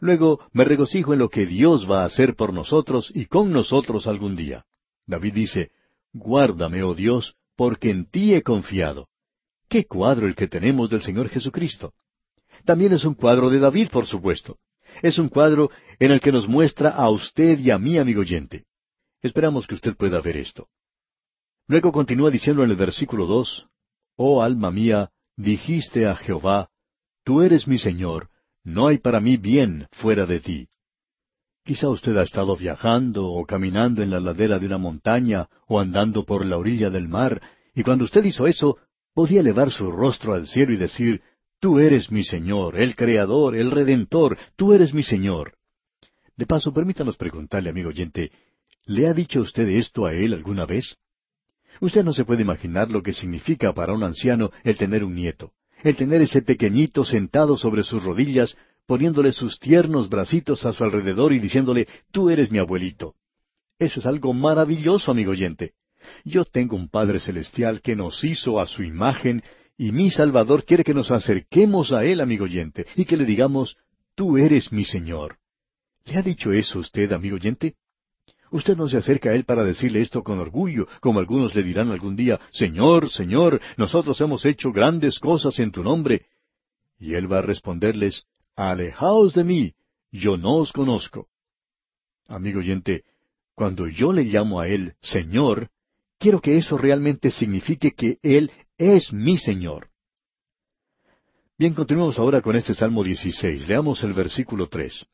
[0.00, 4.06] Luego me regocijo en lo que Dios va a hacer por nosotros y con nosotros
[4.06, 4.64] algún día.
[5.06, 5.70] David dice,
[6.12, 9.08] Guárdame, oh Dios, porque en ti he confiado.
[9.68, 11.92] Qué cuadro el que tenemos del Señor Jesucristo.
[12.64, 14.58] También es un cuadro de David, por supuesto.
[15.02, 18.64] Es un cuadro en el que nos muestra a usted y a mí, amigo oyente.
[19.22, 20.68] Esperamos que usted pueda ver esto.
[21.66, 23.66] Luego continúa diciendo en el versículo dos,
[24.16, 26.68] Oh alma mía, Dijiste a Jehová,
[27.24, 28.28] Tú eres mi Señor,
[28.64, 30.68] no hay para mí bien fuera de ti.
[31.64, 36.24] Quizá usted ha estado viajando o caminando en la ladera de una montaña o andando
[36.24, 37.40] por la orilla del mar,
[37.72, 38.78] y cuando usted hizo eso,
[39.14, 41.22] podía elevar su rostro al cielo y decir,
[41.60, 45.54] Tú eres mi Señor, el Creador, el Redentor, tú eres mi Señor.
[46.36, 48.30] De paso, permítanos preguntarle, amigo oyente,
[48.84, 50.96] ¿le ha dicho usted esto a él alguna vez?
[51.80, 55.52] Usted no se puede imaginar lo que significa para un anciano el tener un nieto,
[55.82, 58.56] el tener ese pequeñito sentado sobre sus rodillas,
[58.86, 63.14] poniéndole sus tiernos bracitos a su alrededor y diciéndole, tú eres mi abuelito.
[63.80, 65.72] Eso es algo maravilloso, amigo oyente.
[66.24, 69.42] Yo tengo un Padre Celestial que nos hizo a su imagen
[69.78, 73.76] y mi Salvador quiere que nos acerquemos a Él, amigo oyente, y que le digamos,
[74.16, 75.38] tú eres mi Señor.
[76.04, 77.76] ¿Le ha dicho eso usted, amigo oyente?
[78.50, 81.92] Usted no se acerca a Él para decirle esto con orgullo, como algunos le dirán
[81.92, 86.26] algún día, Señor, Señor, nosotros hemos hecho grandes cosas en tu nombre.
[86.98, 88.24] Y Él va a responderles,
[88.56, 89.74] Alejaos de mí,
[90.10, 91.28] yo no os conozco.
[92.26, 93.04] Amigo oyente,
[93.54, 95.70] cuando yo le llamo a Él Señor,
[96.18, 99.88] quiero que eso realmente signifique que Él es mi Señor.
[101.58, 103.66] Bien, continuemos ahora con este Salmo 16.
[103.66, 105.04] Leamos el versículo tres.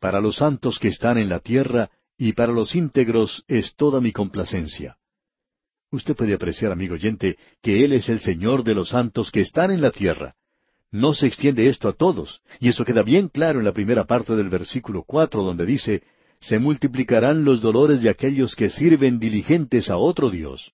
[0.00, 4.12] Para los santos que están en la tierra, y para los íntegros es toda mi
[4.12, 4.96] complacencia.
[5.90, 9.70] Usted puede apreciar, amigo oyente, que Él es el Señor de los santos que están
[9.70, 10.34] en la tierra.
[10.90, 14.34] No se extiende esto a todos, y eso queda bien claro en la primera parte
[14.34, 16.02] del versículo cuatro, donde dice,
[16.40, 20.72] se multiplicarán los dolores de aquellos que sirven diligentes a otro Dios.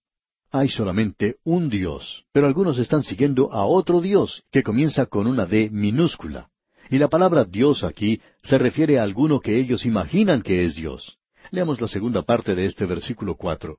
[0.54, 5.46] Hay solamente un Dios, pero algunos están siguiendo a otro Dios, que comienza con una
[5.46, 6.50] D minúscula.
[6.90, 11.16] Y la palabra Dios aquí se refiere a alguno que ellos imaginan que es Dios.
[11.52, 13.78] Leamos la segunda parte de este versículo cuatro.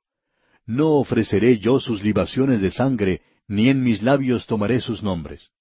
[0.66, 5.52] No ofreceré yo sus libaciones de sangre, ni en mis labios tomaré sus nombres.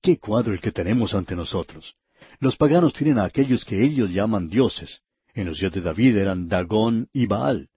[0.00, 1.94] Qué cuadro el que tenemos ante nosotros.
[2.40, 5.02] Los paganos tienen a aquellos que ellos llaman dioses.
[5.34, 7.68] En los días de David eran Dagón y Baal.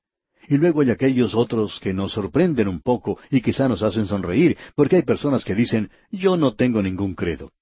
[0.52, 4.58] Y luego hay aquellos otros que nos sorprenden un poco y quizá nos hacen sonreír,
[4.76, 7.54] porque hay personas que dicen, yo no tengo ningún credo.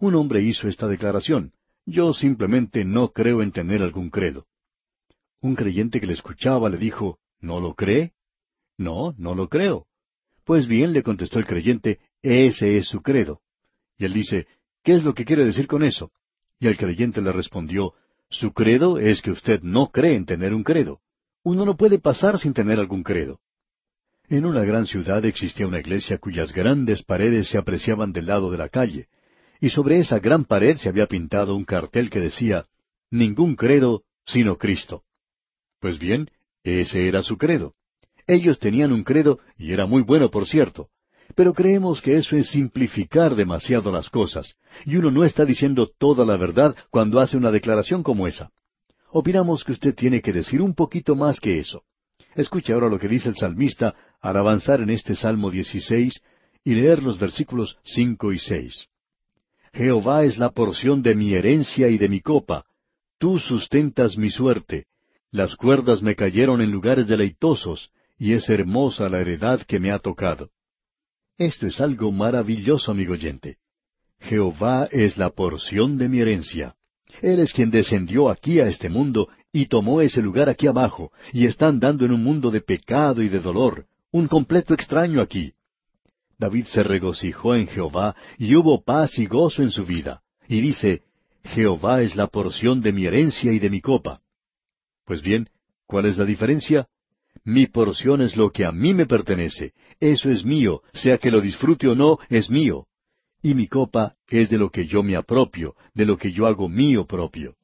[0.00, 1.54] Un hombre hizo esta declaración,
[1.86, 4.44] yo simplemente no creo en tener algún credo.
[5.40, 8.12] Un creyente que le escuchaba le dijo, ¿no lo cree?
[8.76, 9.86] No, no lo creo.
[10.44, 13.40] Pues bien, le contestó el creyente, ese es su credo.
[13.96, 14.46] Y él dice,
[14.84, 16.12] ¿qué es lo que quiere decir con eso?
[16.60, 17.94] Y el creyente le respondió,
[18.28, 21.00] su credo es que usted no cree en tener un credo.
[21.46, 23.38] Uno no puede pasar sin tener algún credo.
[24.28, 28.58] En una gran ciudad existía una iglesia cuyas grandes paredes se apreciaban del lado de
[28.58, 29.06] la calle,
[29.60, 32.64] y sobre esa gran pared se había pintado un cartel que decía,
[33.12, 35.04] Ningún credo sino Cristo.
[35.78, 36.28] Pues bien,
[36.64, 37.74] ese era su credo.
[38.26, 40.88] Ellos tenían un credo, y era muy bueno, por cierto.
[41.36, 46.24] Pero creemos que eso es simplificar demasiado las cosas, y uno no está diciendo toda
[46.24, 48.50] la verdad cuando hace una declaración como esa
[49.18, 51.84] opinamos que usted tiene que decir un poquito más que eso.
[52.34, 56.20] Escuche ahora lo que dice el salmista al avanzar en este Salmo 16
[56.64, 58.88] y leer los versículos cinco y seis.
[59.72, 62.66] Jehová es la porción de mi herencia y de mi copa.
[63.18, 64.84] Tú sustentas mi suerte.
[65.30, 69.98] Las cuerdas me cayeron en lugares deleitosos, y es hermosa la heredad que me ha
[69.98, 70.50] tocado.
[71.38, 73.56] Esto es algo maravilloso, amigo oyente.
[74.20, 76.74] Jehová es la porción de mi herencia.
[77.22, 81.46] Él es quien descendió aquí a este mundo y tomó ese lugar aquí abajo, y
[81.46, 85.52] está andando en un mundo de pecado y de dolor, un completo extraño aquí.
[86.38, 91.02] David se regocijó en Jehová, y hubo paz y gozo en su vida, y dice,
[91.42, 94.20] Jehová es la porción de mi herencia y de mi copa.
[95.04, 95.48] Pues bien,
[95.86, 96.88] ¿cuál es la diferencia?
[97.44, 101.40] Mi porción es lo que a mí me pertenece, eso es mío, sea que lo
[101.40, 102.85] disfrute o no, es mío
[103.46, 106.68] y mi copa es de lo que yo me apropio, de lo que yo hago
[106.68, 107.54] mío propio.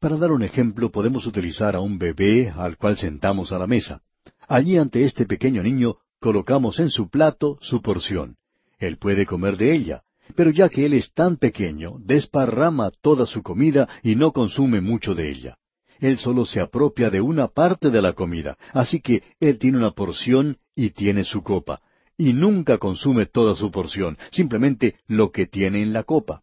[0.00, 4.00] Para dar un ejemplo, podemos utilizar a un bebé al cual sentamos a la mesa.
[4.48, 8.36] Allí ante este pequeño niño colocamos en su plato su porción.
[8.78, 10.04] Él puede comer de ella,
[10.36, 15.14] pero ya que él es tan pequeño, desparrama toda su comida y no consume mucho
[15.14, 15.58] de ella.
[16.00, 19.90] Él solo se apropia de una parte de la comida, así que él tiene una
[19.90, 21.78] porción y tiene su copa
[22.18, 26.42] y nunca consume toda su porción, simplemente lo que tiene en la copa.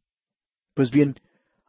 [0.73, 1.15] Pues bien,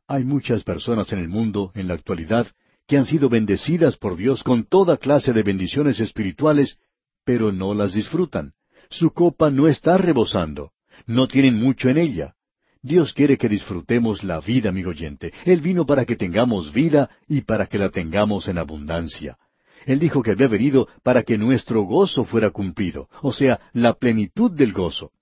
[0.07, 2.47] hay muchas personas en el mundo, en la actualidad,
[2.87, 6.79] que han sido bendecidas por Dios con toda clase de bendiciones espirituales,
[7.25, 8.53] pero no las disfrutan.
[8.91, 10.73] Su copa no está rebosando.
[11.07, 12.35] No tienen mucho en ella.
[12.83, 15.33] Dios quiere que disfrutemos la vida, amigo oyente.
[15.47, 19.39] Él vino para que tengamos vida y para que la tengamos en abundancia.
[19.85, 24.51] Él dijo que había venido para que nuestro gozo fuera cumplido, o sea, la plenitud
[24.51, 25.13] del gozo.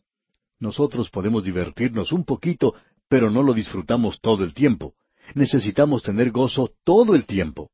[0.59, 2.75] Nosotros podemos divertirnos un poquito,
[3.09, 4.95] pero no lo disfrutamos todo el tiempo.
[5.35, 7.71] Necesitamos tener gozo todo el tiempo.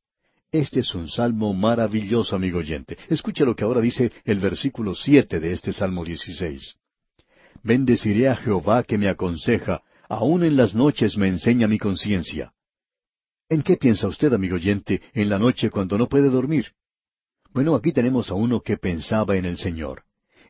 [0.51, 2.97] Este es un salmo maravilloso, amigo oyente.
[3.11, 6.77] Escucha lo que ahora dice el versículo siete de este salmo dieciséis.
[7.63, 12.53] Bendeciré a Jehová que me aconseja, aun en las noches me enseña mi conciencia.
[13.51, 16.73] ¿En qué piensa usted, amigo oyente, en la noche cuando no puede dormir?
[17.55, 20.03] Bueno, aquí tenemos a uno que pensaba en el Señor.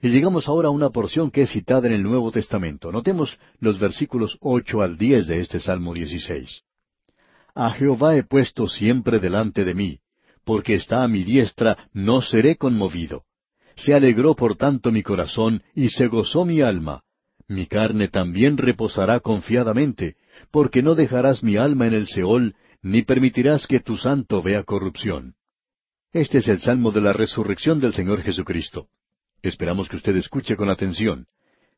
[0.03, 2.91] Y llegamos ahora a una porción que es citada en el Nuevo Testamento.
[2.91, 6.63] Notemos los versículos ocho al diez de este Salmo dieciséis.
[7.55, 10.01] A Jehová he puesto siempre delante de mí,
[10.45, 13.25] porque está a mi diestra, no seré conmovido.
[13.77, 17.03] Se alegró por tanto mi corazón, y se gozó mi alma.
[17.47, 20.17] Mi carne también reposará confiadamente,
[20.51, 25.35] porque no dejarás mi alma en el Seol, ni permitirás que tu santo vea corrupción.
[26.13, 28.89] Este es el salmo de la resurrección del Señor Jesucristo.
[29.43, 31.27] Esperamos que usted escuche con atención.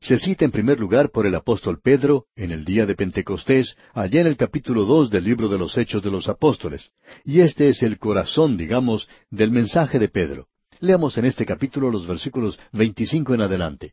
[0.00, 4.22] Se cita en primer lugar por el apóstol Pedro en el día de Pentecostés, allá
[4.22, 6.90] en el capítulo dos del libro de los Hechos de los Apóstoles.
[7.24, 10.48] Y este es el corazón, digamos, del mensaje de Pedro.
[10.78, 13.92] Leamos en este capítulo los versículos veinticinco en adelante.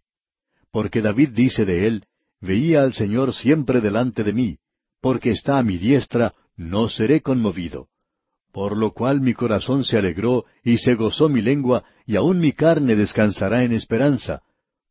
[0.71, 2.05] Porque David dice de él,
[2.39, 4.59] Veía al Señor siempre delante de mí,
[5.01, 7.88] porque está a mi diestra, no seré conmovido.
[8.51, 12.51] Por lo cual mi corazón se alegró y se gozó mi lengua, y aun mi
[12.51, 14.41] carne descansará en esperanza,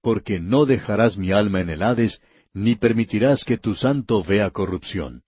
[0.01, 2.23] porque no dejarás mi alma en el Hades,
[2.55, 5.23] ni permitirás que tu santo vea corrupción.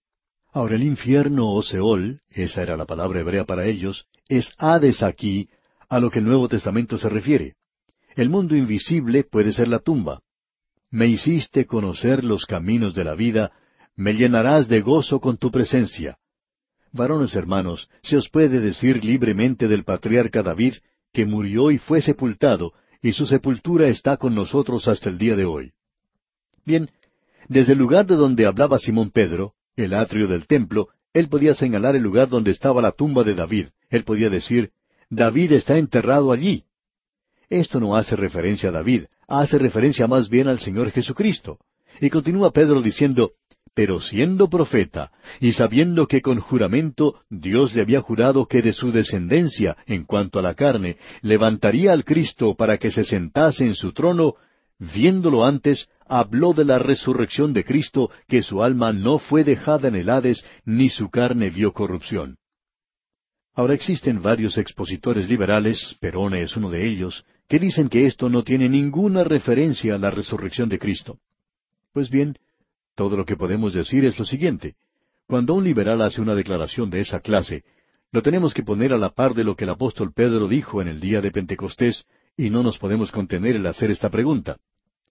[0.53, 5.49] Ahora el infierno o Seol, esa era la palabra hebrea para ellos, es Hades aquí,
[5.89, 7.55] a lo que el Nuevo Testamento se refiere.
[8.15, 10.21] El mundo invisible puede ser la tumba.
[10.91, 13.53] Me hiciste conocer los caminos de la vida,
[13.97, 16.19] me llenarás de gozo con tu presencia.
[16.93, 20.75] Varones hermanos, se os puede decir libremente del patriarca David,
[21.13, 25.45] que murió y fue sepultado, y su sepultura está con nosotros hasta el día de
[25.45, 25.73] hoy.
[26.65, 26.91] Bien,
[27.49, 31.97] desde el lugar de donde hablaba Simón Pedro, el atrio del templo, él podía señalar
[31.97, 33.69] el lugar donde estaba la tumba de David.
[33.91, 34.71] Él podía decir,
[35.09, 36.65] David está enterrado allí.
[37.49, 41.59] Esto no hace referencia a David, hace referencia más bien al Señor Jesucristo.
[42.01, 43.33] Y continúa Pedro diciendo,
[43.79, 48.91] pero siendo profeta, y sabiendo que con juramento Dios le había jurado que de su
[48.91, 53.93] descendencia, en cuanto a la carne, levantaría al Cristo para que se sentase en su
[53.93, 54.35] trono,
[54.81, 59.95] viéndolo antes, habló de la resurrección de Cristo, que su alma no fue dejada en
[59.95, 62.37] el Hades, ni su carne vio corrupción.
[63.55, 68.43] Ahora existen varios expositores liberales, Perone es uno de ellos, que dicen que esto no
[68.43, 71.21] tiene ninguna referencia a la resurrección de Cristo.
[71.93, 72.37] Pues bien,
[72.99, 74.75] todo lo que podemos decir es lo siguiente.
[75.29, 77.63] Cuando un liberal hace una declaración de esa clase,
[78.11, 80.89] lo tenemos que poner a la par de lo que el apóstol Pedro dijo en
[80.89, 82.07] el día de Pentecostés,
[82.37, 84.57] y no nos podemos contener el hacer esta pregunta.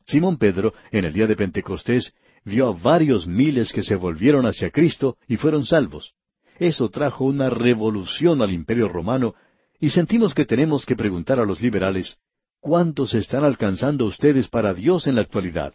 [0.05, 4.69] Simón Pedro, en el día de Pentecostés, vio a varios miles que se volvieron hacia
[4.69, 6.13] Cristo y fueron salvos.
[6.59, 9.33] Eso trajo una revolución al imperio romano,
[9.79, 12.17] y sentimos que tenemos que preguntar a los liberales,
[12.59, 15.73] ¿cuántos están alcanzando ustedes para Dios en la actualidad?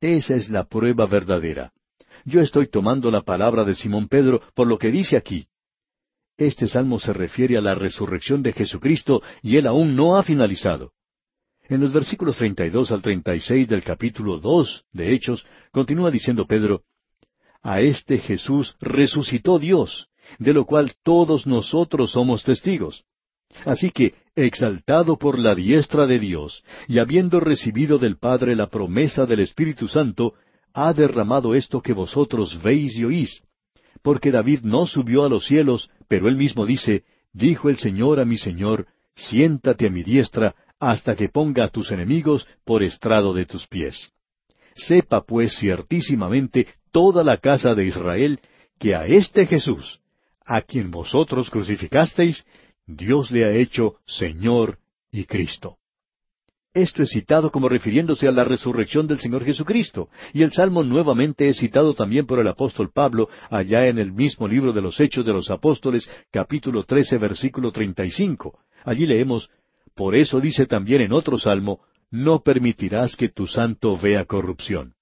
[0.00, 1.72] Esa es la prueba verdadera.
[2.24, 5.46] Yo estoy tomando la palabra de Simón Pedro por lo que dice aquí.
[6.36, 10.92] Este salmo se refiere a la resurrección de Jesucristo y él aún no ha finalizado.
[11.68, 16.82] En los versículos 32 al 36 del capítulo 2 de Hechos, continúa diciendo Pedro,
[17.62, 20.08] A este Jesús resucitó Dios,
[20.38, 23.04] de lo cual todos nosotros somos testigos.
[23.64, 29.26] Así que, exaltado por la diestra de Dios, y habiendo recibido del Padre la promesa
[29.26, 30.34] del Espíritu Santo,
[30.74, 33.42] ha derramado esto que vosotros veis y oís.
[34.02, 38.24] Porque David no subió a los cielos, pero él mismo dice, Dijo el Señor a
[38.24, 43.46] mi Señor, siéntate a mi diestra, hasta que ponga a tus enemigos por estrado de
[43.46, 44.10] tus pies.
[44.74, 48.40] Sepa pues ciertísimamente toda la casa de Israel
[48.78, 50.00] que a este Jesús,
[50.44, 52.44] a quien vosotros crucificasteis,
[52.86, 54.78] Dios le ha hecho Señor
[55.10, 55.78] y Cristo.
[56.72, 61.48] Esto es citado como refiriéndose a la resurrección del Señor Jesucristo, y el Salmo nuevamente
[61.48, 65.24] es citado también por el apóstol Pablo allá en el mismo libro de los Hechos
[65.24, 68.58] de los Apóstoles, capítulo 13, versículo 35.
[68.84, 69.50] Allí leemos,
[69.94, 71.80] Por eso dice también en otro salmo,
[72.10, 74.94] No permitirás que tu santo vea corrupción.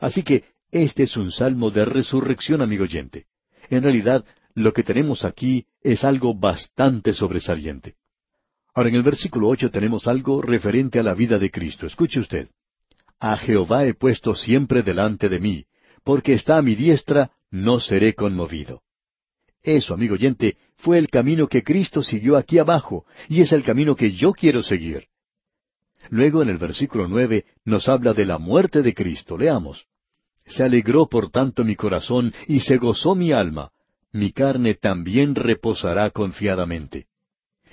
[0.00, 3.26] Así que este es un salmo de resurrección, amigo oyente.
[3.68, 4.24] En realidad,
[4.54, 7.94] lo que tenemos aquí es algo bastante sobresaliente.
[8.74, 11.86] Ahora en el versículo ocho tenemos algo referente a la vida de Cristo.
[11.86, 12.48] Escuche usted.
[13.20, 15.66] A Jehová he puesto siempre delante de mí,
[16.04, 18.82] porque está a mi diestra, no seré conmovido.
[19.62, 23.94] Eso, amigo oyente, fue el camino que Cristo siguió aquí abajo, y es el camino
[23.94, 25.06] que yo quiero seguir.
[26.08, 29.38] Luego en el versículo nueve nos habla de la muerte de Cristo.
[29.38, 29.86] Leamos.
[30.46, 33.70] Se alegró por tanto mi corazón y se gozó mi alma,
[34.12, 37.06] mi carne también reposará confiadamente.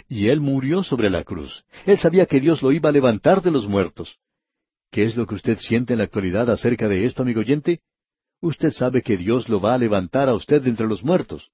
[0.08, 1.66] Y él murió sobre la cruz.
[1.86, 4.18] Él sabía que Dios lo iba a levantar de los muertos.
[4.90, 7.82] ¿Qué es lo que usted siente en la actualidad acerca de esto, amigo oyente?
[8.42, 11.52] Usted sabe que Dios lo va a levantar a usted entre los muertos.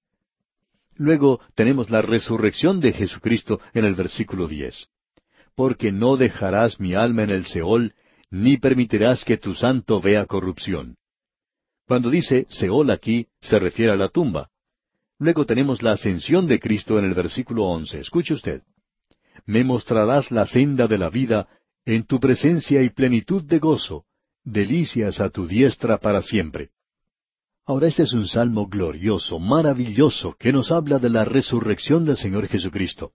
[0.95, 4.88] Luego tenemos la resurrección de Jesucristo en el versículo diez.
[5.56, 7.94] Porque no dejarás mi alma en el Seol,
[8.30, 10.95] ni permitirás que tu santo vea corrupción.
[11.88, 14.49] Cuando dice Seol aquí, se refiere a la tumba.
[15.17, 17.99] Luego tenemos la ascensión de Cristo en el versículo once.
[17.99, 18.63] Escuche usted.
[19.45, 21.47] Me mostrarás la senda de la vida,
[21.85, 24.05] en tu presencia y plenitud de gozo,
[24.43, 26.69] delicias a tu diestra para siempre.
[27.65, 32.47] Ahora este es un salmo glorioso, maravilloso, que nos habla de la resurrección del Señor
[32.47, 33.13] Jesucristo.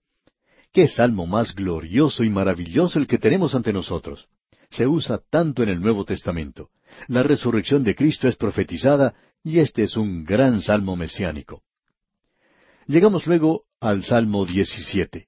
[0.73, 4.27] ¿Qué salmo más glorioso y maravilloso el que tenemos ante nosotros?
[4.69, 6.69] Se usa tanto en el Nuevo Testamento.
[7.07, 9.13] La resurrección de Cristo es profetizada
[9.43, 11.63] y este es un gran salmo mesiánico.
[12.87, 15.27] Llegamos luego al Salmo 17.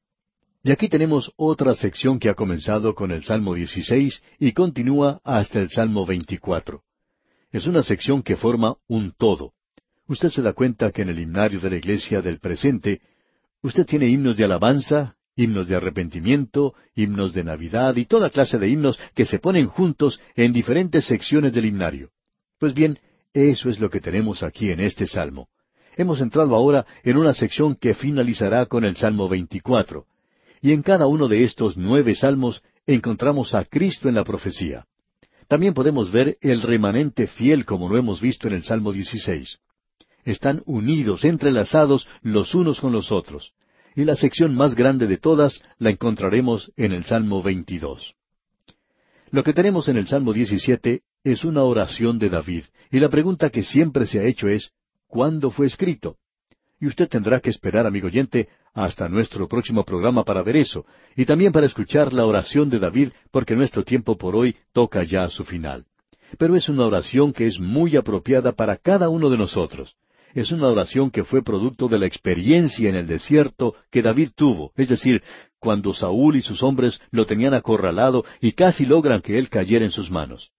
[0.64, 5.60] Y aquí tenemos otra sección que ha comenzado con el Salmo 16 y continúa hasta
[5.60, 6.84] el Salmo 24.
[7.52, 9.54] Es una sección que forma un todo.
[10.08, 13.02] Usted se da cuenta que en el himnario de la iglesia del presente,
[13.62, 18.70] usted tiene himnos de alabanza, himnos de arrepentimiento, himnos de Navidad y toda clase de
[18.70, 22.12] himnos que se ponen juntos en diferentes secciones del himnario.
[22.58, 23.00] Pues bien,
[23.34, 25.50] eso es lo que tenemos aquí en este salmo.
[25.96, 30.06] Hemos entrado ahora en una sección que finalizará con el Salmo 24.
[30.62, 34.86] Y en cada uno de estos nueve salmos encontramos a Cristo en la profecía.
[35.48, 39.60] También podemos ver el remanente fiel como lo hemos visto en el Salmo 16.
[40.24, 43.54] Están unidos, entrelazados los unos con los otros.
[43.96, 48.16] Y la sección más grande de todas la encontraremos en el Salmo 22.
[49.30, 53.50] Lo que tenemos en el Salmo 17 es una oración de David, y la pregunta
[53.50, 54.72] que siempre se ha hecho es,
[55.14, 56.18] ¿cuándo fue escrito?
[56.82, 61.26] Y usted tendrá que esperar, amigo oyente, hasta nuestro próximo programa para ver eso, y
[61.26, 65.30] también para escuchar la oración de David, porque nuestro tiempo por hoy toca ya a
[65.30, 65.86] su final.
[66.40, 69.96] Pero es una oración que es muy apropiada para cada uno de nosotros.
[70.34, 74.72] Es una oración que fue producto de la experiencia en el desierto que David tuvo,
[74.76, 75.22] es decir,
[75.60, 79.92] cuando Saúl y sus hombres lo tenían acorralado y casi logran que él cayera en
[79.92, 80.50] sus manos.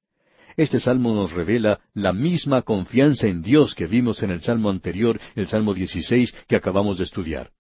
[0.56, 5.20] Este salmo nos revela la misma confianza en Dios que vimos en el salmo anterior,
[5.35, 7.51] el salmo 16, que acabamos de estudiar.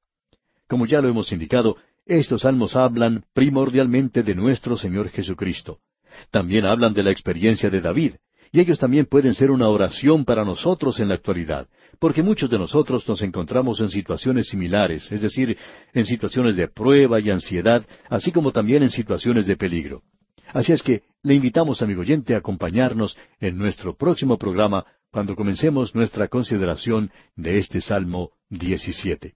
[0.68, 1.76] Como ya lo hemos indicado,
[2.06, 5.80] estos salmos hablan primordialmente de nuestro Señor Jesucristo.
[6.30, 8.12] También hablan de la experiencia de David,
[8.52, 11.66] y ellos también pueden ser una oración para nosotros en la actualidad,
[11.98, 15.58] porque muchos de nosotros nos encontramos en situaciones similares, es decir,
[15.92, 20.02] en situaciones de prueba y ansiedad, así como también en situaciones de peligro.
[20.52, 25.94] Así es que le invitamos, amigo oyente, a acompañarnos en nuestro próximo programa cuando comencemos
[25.94, 29.34] nuestra consideración de este Salmo 17.